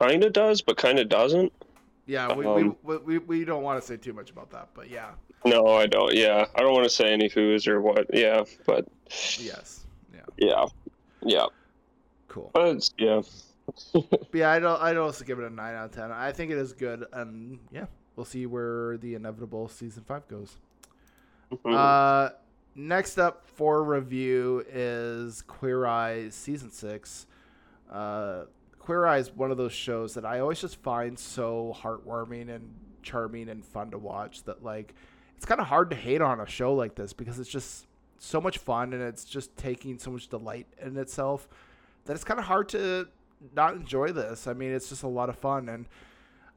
kind 0.00 0.24
of 0.24 0.32
does, 0.32 0.62
but 0.62 0.76
kind 0.76 0.98
of 0.98 1.08
doesn't. 1.08 1.52
Yeah, 2.06 2.32
we, 2.34 2.46
Um, 2.46 2.76
we, 2.82 2.96
we, 2.98 3.18
we 3.18 3.44
don't 3.44 3.62
want 3.62 3.80
to 3.80 3.86
say 3.86 3.96
too 3.96 4.12
much 4.12 4.30
about 4.30 4.50
that, 4.50 4.68
but 4.74 4.90
yeah, 4.90 5.12
No, 5.44 5.66
I 5.68 5.86
don't. 5.86 6.14
Yeah, 6.14 6.46
I 6.54 6.60
don't 6.60 6.72
want 6.72 6.84
to 6.84 6.90
say 6.90 7.12
any 7.12 7.28
who's 7.28 7.66
or 7.66 7.80
what. 7.80 8.06
Yeah, 8.12 8.44
but 8.66 8.86
yes, 9.38 9.84
yeah, 10.12 10.20
yeah, 10.38 10.66
yeah, 11.22 11.46
cool. 12.28 12.50
but 12.52 12.90
yeah. 12.98 13.22
But 13.92 14.28
yeah, 14.34 14.50
I 14.50 14.58
don't. 14.58 14.80
I'd 14.82 14.98
also 14.98 15.24
give 15.24 15.38
it 15.38 15.44
a 15.46 15.50
nine 15.50 15.74
out 15.74 15.86
of 15.86 15.92
ten. 15.92 16.12
I 16.12 16.32
think 16.32 16.50
it 16.50 16.58
is 16.58 16.74
good, 16.74 17.06
and 17.14 17.58
yeah, 17.72 17.86
we'll 18.14 18.26
see 18.26 18.44
where 18.44 18.98
the 18.98 19.14
inevitable 19.14 19.68
season 19.68 20.04
five 20.06 20.28
goes. 20.28 20.58
Mhm. 21.50 21.74
Uh, 21.74 22.34
next 22.74 23.18
up 23.18 23.46
for 23.46 23.82
review 23.82 24.64
is 24.70 25.40
Queer 25.42 25.86
Eye 25.86 26.28
season 26.28 26.70
six. 26.70 27.26
Uh, 27.90 28.44
Queer 28.84 29.06
Eye 29.06 29.16
is 29.16 29.32
one 29.34 29.50
of 29.50 29.56
those 29.56 29.72
shows 29.72 30.12
that 30.12 30.26
I 30.26 30.40
always 30.40 30.60
just 30.60 30.76
find 30.82 31.18
so 31.18 31.74
heartwarming 31.80 32.54
and 32.54 32.74
charming 33.02 33.48
and 33.48 33.64
fun 33.64 33.90
to 33.92 33.98
watch. 33.98 34.42
That 34.44 34.62
like, 34.62 34.94
it's 35.36 35.46
kind 35.46 35.58
of 35.58 35.68
hard 35.68 35.88
to 35.88 35.96
hate 35.96 36.20
on 36.20 36.38
a 36.38 36.46
show 36.46 36.74
like 36.74 36.94
this 36.94 37.14
because 37.14 37.38
it's 37.38 37.48
just 37.48 37.86
so 38.18 38.42
much 38.42 38.58
fun 38.58 38.92
and 38.92 39.02
it's 39.02 39.24
just 39.24 39.56
taking 39.56 39.98
so 39.98 40.10
much 40.10 40.28
delight 40.28 40.66
in 40.82 40.98
itself 40.98 41.48
that 42.04 42.12
it's 42.12 42.24
kind 42.24 42.38
of 42.38 42.44
hard 42.44 42.68
to 42.70 43.08
not 43.56 43.74
enjoy 43.74 44.12
this. 44.12 44.46
I 44.46 44.52
mean, 44.52 44.70
it's 44.70 44.90
just 44.90 45.02
a 45.02 45.08
lot 45.08 45.30
of 45.30 45.38
fun 45.38 45.68
and 45.70 45.86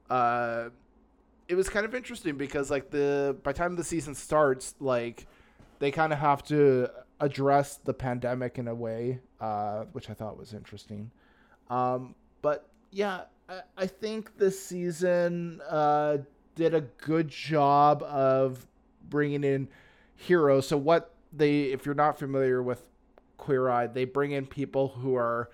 uh 0.10 0.70
it 1.48 1.56
was 1.56 1.70
kind 1.70 1.86
of 1.86 1.96
interesting 1.96 2.36
because 2.36 2.70
like 2.70 2.90
the 2.90 3.38
by 3.42 3.54
the 3.54 3.58
time 3.58 3.78
the 3.78 3.86
season 3.86 4.16
starts, 4.16 4.76
like 4.82 5.28
they 5.80 5.92
kind 5.92 6.12
of 6.12 6.20
have 6.20 6.44
to 6.44 6.90
address 7.22 7.78
the 7.78 7.94
pandemic 7.94 8.58
in 8.58 8.68
a 8.68 8.76
way, 8.76 9.20
uh, 9.40 9.86
which 9.94 10.10
I 10.10 10.14
thought 10.14 10.38
was 10.38 10.54
interesting. 10.54 11.12
Um, 11.70 12.16
but 12.42 12.70
yeah, 12.92 13.22
I, 13.50 13.62
I 13.78 13.88
think 13.88 14.38
this 14.38 14.62
season 14.64 15.62
uh, 15.70 16.18
did 16.56 16.74
a 16.74 16.82
good 16.82 17.28
job 17.28 18.04
of 18.04 18.66
bringing 19.10 19.44
in 19.44 19.68
heroes. 20.16 20.68
So 20.68 20.78
what 20.78 21.14
they, 21.32 21.64
if 21.64 21.86
you're 21.86 21.96
not 21.96 22.18
familiar 22.18 22.62
with 22.62 22.84
Queer 23.38 23.70
Eye, 23.70 23.88
they 23.88 24.06
bring 24.06 24.32
in 24.32 24.46
people 24.46 24.90
who 24.90 25.16
are 25.16 25.50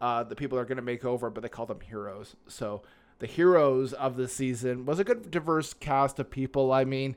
uh, 0.00 0.22
the 0.22 0.36
people 0.36 0.58
are 0.58 0.64
going 0.64 0.76
to 0.76 0.82
make 0.82 1.04
over, 1.04 1.30
but 1.30 1.42
they 1.42 1.48
call 1.48 1.66
them 1.66 1.80
heroes. 1.80 2.36
So 2.48 2.82
the 3.18 3.26
heroes 3.26 3.92
of 3.92 4.16
the 4.16 4.28
season 4.28 4.84
was 4.84 4.98
a 4.98 5.04
good 5.04 5.30
diverse 5.30 5.72
cast 5.72 6.18
of 6.18 6.30
people. 6.30 6.72
I 6.72 6.84
mean, 6.84 7.16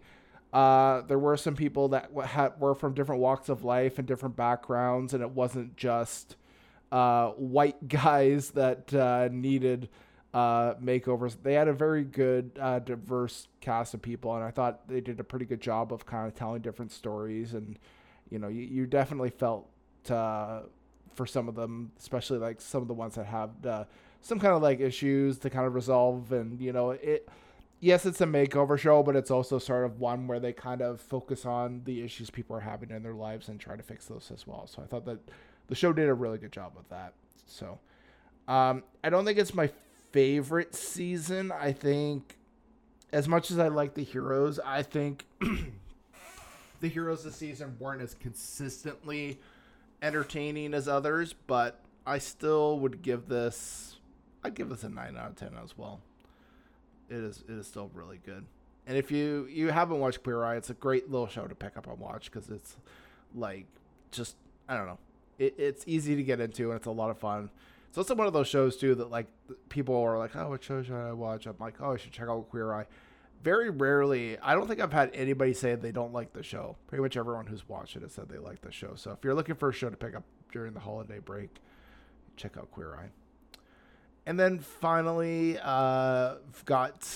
uh, 0.53 1.01
there 1.01 1.19
were 1.19 1.37
some 1.37 1.55
people 1.55 1.89
that 1.89 2.09
had, 2.25 2.59
were 2.59 2.73
from 2.73 2.93
different 2.93 3.21
walks 3.21 3.49
of 3.49 3.63
life 3.63 3.99
and 3.99 4.07
different 4.07 4.35
backgrounds, 4.35 5.13
and 5.13 5.21
it 5.21 5.31
wasn't 5.31 5.75
just 5.75 6.37
uh, 6.91 7.29
white 7.31 7.87
guys 7.87 8.51
that 8.51 8.93
uh, 8.93 9.29
needed 9.31 9.89
uh, 10.33 10.75
makeovers. 10.75 11.37
They 11.41 11.53
had 11.53 11.67
a 11.67 11.73
very 11.73 12.03
good, 12.03 12.51
uh, 12.59 12.79
diverse 12.79 13.47
cast 13.61 13.93
of 13.93 14.01
people, 14.01 14.35
and 14.35 14.43
I 14.43 14.51
thought 14.51 14.87
they 14.87 15.01
did 15.01 15.19
a 15.19 15.23
pretty 15.23 15.45
good 15.45 15.61
job 15.61 15.91
of 15.91 16.05
kind 16.05 16.27
of 16.27 16.35
telling 16.35 16.61
different 16.61 16.91
stories. 16.91 17.53
And 17.53 17.79
you 18.29 18.39
know, 18.39 18.47
you, 18.47 18.61
you 18.61 18.85
definitely 18.85 19.31
felt 19.31 19.67
uh, 20.09 20.61
for 21.15 21.25
some 21.25 21.47
of 21.47 21.55
them, 21.55 21.91
especially 21.99 22.37
like 22.37 22.61
some 22.61 22.81
of 22.81 22.87
the 22.87 22.93
ones 22.93 23.15
that 23.15 23.25
have 23.25 23.51
some 24.21 24.39
kind 24.39 24.53
of 24.53 24.61
like 24.61 24.79
issues 24.79 25.39
to 25.39 25.49
kind 25.49 25.65
of 25.65 25.73
resolve. 25.73 26.31
And 26.31 26.61
you 26.61 26.73
know, 26.73 26.91
it 26.91 27.27
yes, 27.79 28.05
it's 28.05 28.21
a 28.21 28.25
makeover 28.25 28.77
show, 28.77 29.03
but 29.03 29.15
it's 29.15 29.31
also 29.31 29.59
sort 29.59 29.85
of 29.85 29.99
one 29.99 30.27
where 30.27 30.39
they 30.39 30.53
kind 30.53 30.81
of 30.81 30.99
focus 30.99 31.45
on 31.45 31.81
the 31.85 32.01
issues 32.01 32.29
people 32.29 32.55
are 32.55 32.61
having 32.61 32.91
in 32.91 33.03
their 33.03 33.13
lives 33.13 33.47
and 33.47 33.59
try 33.59 33.75
to 33.75 33.83
fix 33.83 34.05
those 34.05 34.31
as 34.33 34.45
well. 34.45 34.67
So 34.67 34.81
I 34.81 34.85
thought 34.85 35.05
that 35.05 35.19
the 35.69 35.75
show 35.75 35.93
did 35.93 36.09
a 36.09 36.13
really 36.13 36.37
good 36.37 36.51
job 36.51 36.73
of 36.77 36.87
that. 36.89 37.13
So 37.45 37.79
um, 38.47 38.83
I 39.03 39.09
don't 39.09 39.25
think 39.25 39.37
it's 39.37 39.53
my 39.53 39.69
favorite 40.11 40.75
season. 40.75 41.51
I 41.51 41.71
think 41.71 42.35
as 43.13 43.27
much 43.27 43.51
as 43.51 43.59
I 43.59 43.69
like 43.69 43.93
the 43.93 44.03
heroes, 44.03 44.59
I 44.59 44.83
think 44.83 45.25
the 46.81 46.87
heroes 46.87 47.23
this 47.23 47.35
season 47.35 47.75
weren't 47.79 48.01
as 48.01 48.15
consistently 48.15 49.39
entertaining 50.01 50.73
as 50.73 50.87
others, 50.87 51.33
but 51.33 51.79
I 52.05 52.17
still 52.17 52.79
would 52.79 53.01
give 53.01 53.27
this 53.27 53.97
I'd 54.43 54.55
give 54.55 54.69
this 54.69 54.83
a 54.83 54.89
9 54.89 55.17
out 55.17 55.31
of 55.31 55.35
10 55.35 55.51
as 55.61 55.77
well. 55.77 55.99
It 57.09 57.17
is 57.17 57.43
it 57.47 57.53
is 57.53 57.67
still 57.67 57.91
really 57.93 58.19
good. 58.25 58.45
And 58.87 58.97
if 58.97 59.11
you 59.11 59.47
you 59.49 59.69
haven't 59.69 59.99
watched 59.99 60.23
Queer 60.23 60.43
Eye, 60.43 60.55
it's 60.55 60.69
a 60.69 60.75
great 60.75 61.09
little 61.09 61.27
show 61.27 61.45
to 61.47 61.55
pick 61.55 61.77
up 61.77 61.87
and 61.87 61.99
watch 61.99 62.31
cuz 62.31 62.49
it's 62.49 62.77
like 63.35 63.65
just 64.11 64.35
I 64.67 64.75
don't 64.77 64.87
know. 64.87 64.99
It, 65.39 65.55
it's 65.57 65.83
easy 65.87 66.15
to 66.15 66.23
get 66.23 66.39
into 66.39 66.69
and 66.69 66.77
it's 66.77 66.87
a 66.87 66.91
lot 66.91 67.09
of 67.09 67.17
fun. 67.17 67.49
So 67.91 68.01
it's 68.01 68.09
one 68.11 68.27
of 68.27 68.33
those 68.33 68.47
shows 68.47 68.77
too 68.77 68.93
that 68.95 69.09
like 69.09 69.27
people 69.69 69.95
are 69.95 70.17
like, 70.17 70.35
"Oh, 70.35 70.49
what 70.49 70.63
show 70.63 70.83
should 70.83 70.93
I 70.95 71.11
watch?" 71.13 71.47
I'm 71.47 71.55
like, 71.59 71.75
"Oh, 71.81 71.93
I 71.93 71.97
should 71.97 72.11
check 72.11 72.27
out 72.27 72.49
Queer 72.49 72.73
Eye." 72.73 72.85
Very 73.41 73.69
rarely, 73.69 74.37
I 74.39 74.53
don't 74.53 74.67
think 74.67 74.81
I've 74.81 74.91
had 74.91 75.11
anybody 75.13 75.53
say 75.53 75.73
they 75.75 75.93
don't 75.93 76.13
like 76.13 76.33
the 76.33 76.43
show. 76.43 76.75
Pretty 76.87 77.01
much 77.01 77.15
everyone 77.15 77.47
who's 77.47 77.67
watched 77.67 77.95
it 77.95 78.01
has 78.01 78.11
said 78.11 78.27
they 78.27 78.37
like 78.37 78.61
the 78.61 78.71
show. 78.71 78.95
So 78.95 79.11
if 79.11 79.23
you're 79.23 79.33
looking 79.33 79.55
for 79.55 79.69
a 79.69 79.73
show 79.73 79.89
to 79.89 79.95
pick 79.95 80.13
up 80.13 80.23
during 80.51 80.73
the 80.73 80.81
holiday 80.81 81.19
break, 81.19 81.49
check 82.35 82.57
out 82.57 82.69
Queer 82.71 82.95
Eye. 82.95 83.09
And 84.25 84.39
then 84.39 84.59
finally, 84.59 85.57
uh, 85.57 86.35
we've 86.45 86.65
got 86.65 87.07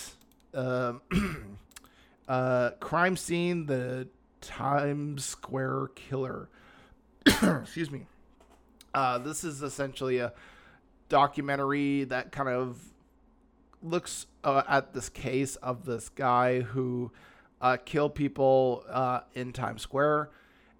um 0.53 1.01
uh, 2.27 2.71
Crime 2.79 3.17
Scene, 3.17 3.65
the 3.65 4.07
Times 4.41 5.25
Square 5.25 5.89
Killer. 5.95 6.49
Excuse 7.25 7.91
me. 7.91 8.07
Uh, 8.93 9.17
this 9.17 9.43
is 9.43 9.61
essentially 9.61 10.19
a 10.19 10.33
documentary 11.09 12.03
that 12.05 12.31
kind 12.31 12.49
of 12.49 12.77
looks 13.81 14.27
uh, 14.43 14.63
at 14.67 14.93
this 14.93 15.09
case 15.09 15.55
of 15.57 15.85
this 15.85 16.09
guy 16.09 16.61
who 16.61 17.11
uh, 17.61 17.77
killed 17.85 18.15
people 18.15 18.83
uh, 18.89 19.21
in 19.33 19.53
Times 19.53 19.81
Square 19.81 20.29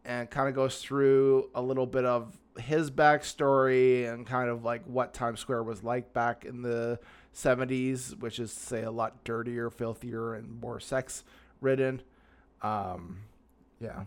and 0.06 0.30
kind 0.30 0.50
of 0.50 0.56
goes 0.56 0.80
through 0.80 1.50
a 1.56 1.62
little 1.62 1.86
bit 1.86 2.06
of 2.06 2.38
his 2.58 2.92
backstory 2.92 4.12
and 4.12 4.28
kind 4.28 4.50
of 4.50 4.64
like 4.64 4.84
what 4.86 5.14
Times 5.14 5.40
Square 5.40 5.64
was 5.64 5.84
like 5.84 6.14
back 6.14 6.46
in 6.46 6.62
the 6.62 7.00
70s, 7.34 8.20
which 8.20 8.40
is 8.40 8.54
to 8.54 8.60
say 8.60 8.84
a 8.84 8.92
lot 8.92 9.24
dirtier, 9.24 9.70
filthier, 9.70 10.34
and 10.34 10.62
more 10.62 10.80
sex 10.80 11.24
ridden. 11.62 12.02
Um, 12.62 13.20
yeah, 13.80 14.04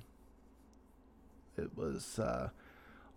it 1.56 1.76
was 1.76 2.18
uh, 2.18 2.50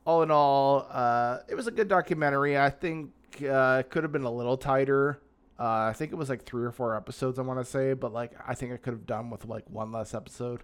all 0.09 0.23
in 0.23 0.31
all, 0.31 0.87
uh, 0.89 1.37
it 1.47 1.53
was 1.53 1.67
a 1.67 1.71
good 1.71 1.87
documentary. 1.87 2.57
I 2.57 2.71
think 2.71 3.11
uh, 3.43 3.77
it 3.81 3.91
could 3.91 4.01
have 4.01 4.11
been 4.11 4.23
a 4.23 4.31
little 4.31 4.57
tighter. 4.57 5.21
Uh, 5.59 5.83
I 5.83 5.93
think 5.93 6.11
it 6.11 6.15
was 6.15 6.29
like 6.29 6.45
three 6.45 6.65
or 6.65 6.71
four 6.71 6.95
episodes. 6.95 7.37
I 7.37 7.43
want 7.43 7.59
to 7.59 7.65
say, 7.65 7.93
but 7.93 8.11
like 8.11 8.31
I 8.47 8.55
think 8.55 8.73
I 8.73 8.77
could 8.77 8.93
have 8.93 9.05
done 9.05 9.29
with 9.29 9.45
like 9.45 9.69
one 9.69 9.91
less 9.91 10.15
episode. 10.15 10.63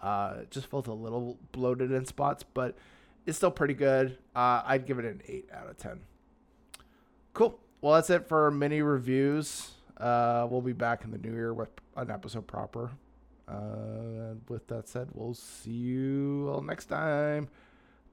Uh, 0.00 0.36
it 0.42 0.52
just 0.52 0.66
felt 0.68 0.86
a 0.86 0.92
little 0.92 1.38
bloated 1.50 1.90
in 1.90 2.04
spots, 2.04 2.44
but 2.44 2.76
it's 3.26 3.36
still 3.36 3.50
pretty 3.50 3.74
good. 3.74 4.16
Uh, 4.36 4.62
I'd 4.64 4.86
give 4.86 5.00
it 5.00 5.04
an 5.04 5.22
eight 5.26 5.48
out 5.52 5.68
of 5.68 5.76
ten. 5.76 6.02
Cool. 7.34 7.58
Well, 7.80 7.94
that's 7.94 8.10
it 8.10 8.28
for 8.28 8.48
mini 8.52 8.80
reviews. 8.80 9.72
Uh, 9.96 10.46
we'll 10.48 10.60
be 10.60 10.72
back 10.72 11.02
in 11.02 11.10
the 11.10 11.18
new 11.18 11.32
year 11.32 11.52
with 11.52 11.70
an 11.96 12.12
episode 12.12 12.46
proper. 12.46 12.92
With 14.48 14.68
that 14.68 14.88
said, 14.88 15.08
we'll 15.14 15.34
see 15.34 15.70
you 15.72 16.48
all 16.52 16.62
next 16.62 16.86
time. 16.86 17.48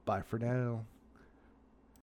Bye 0.06 0.22
for 0.22 0.38
now. 0.38 0.86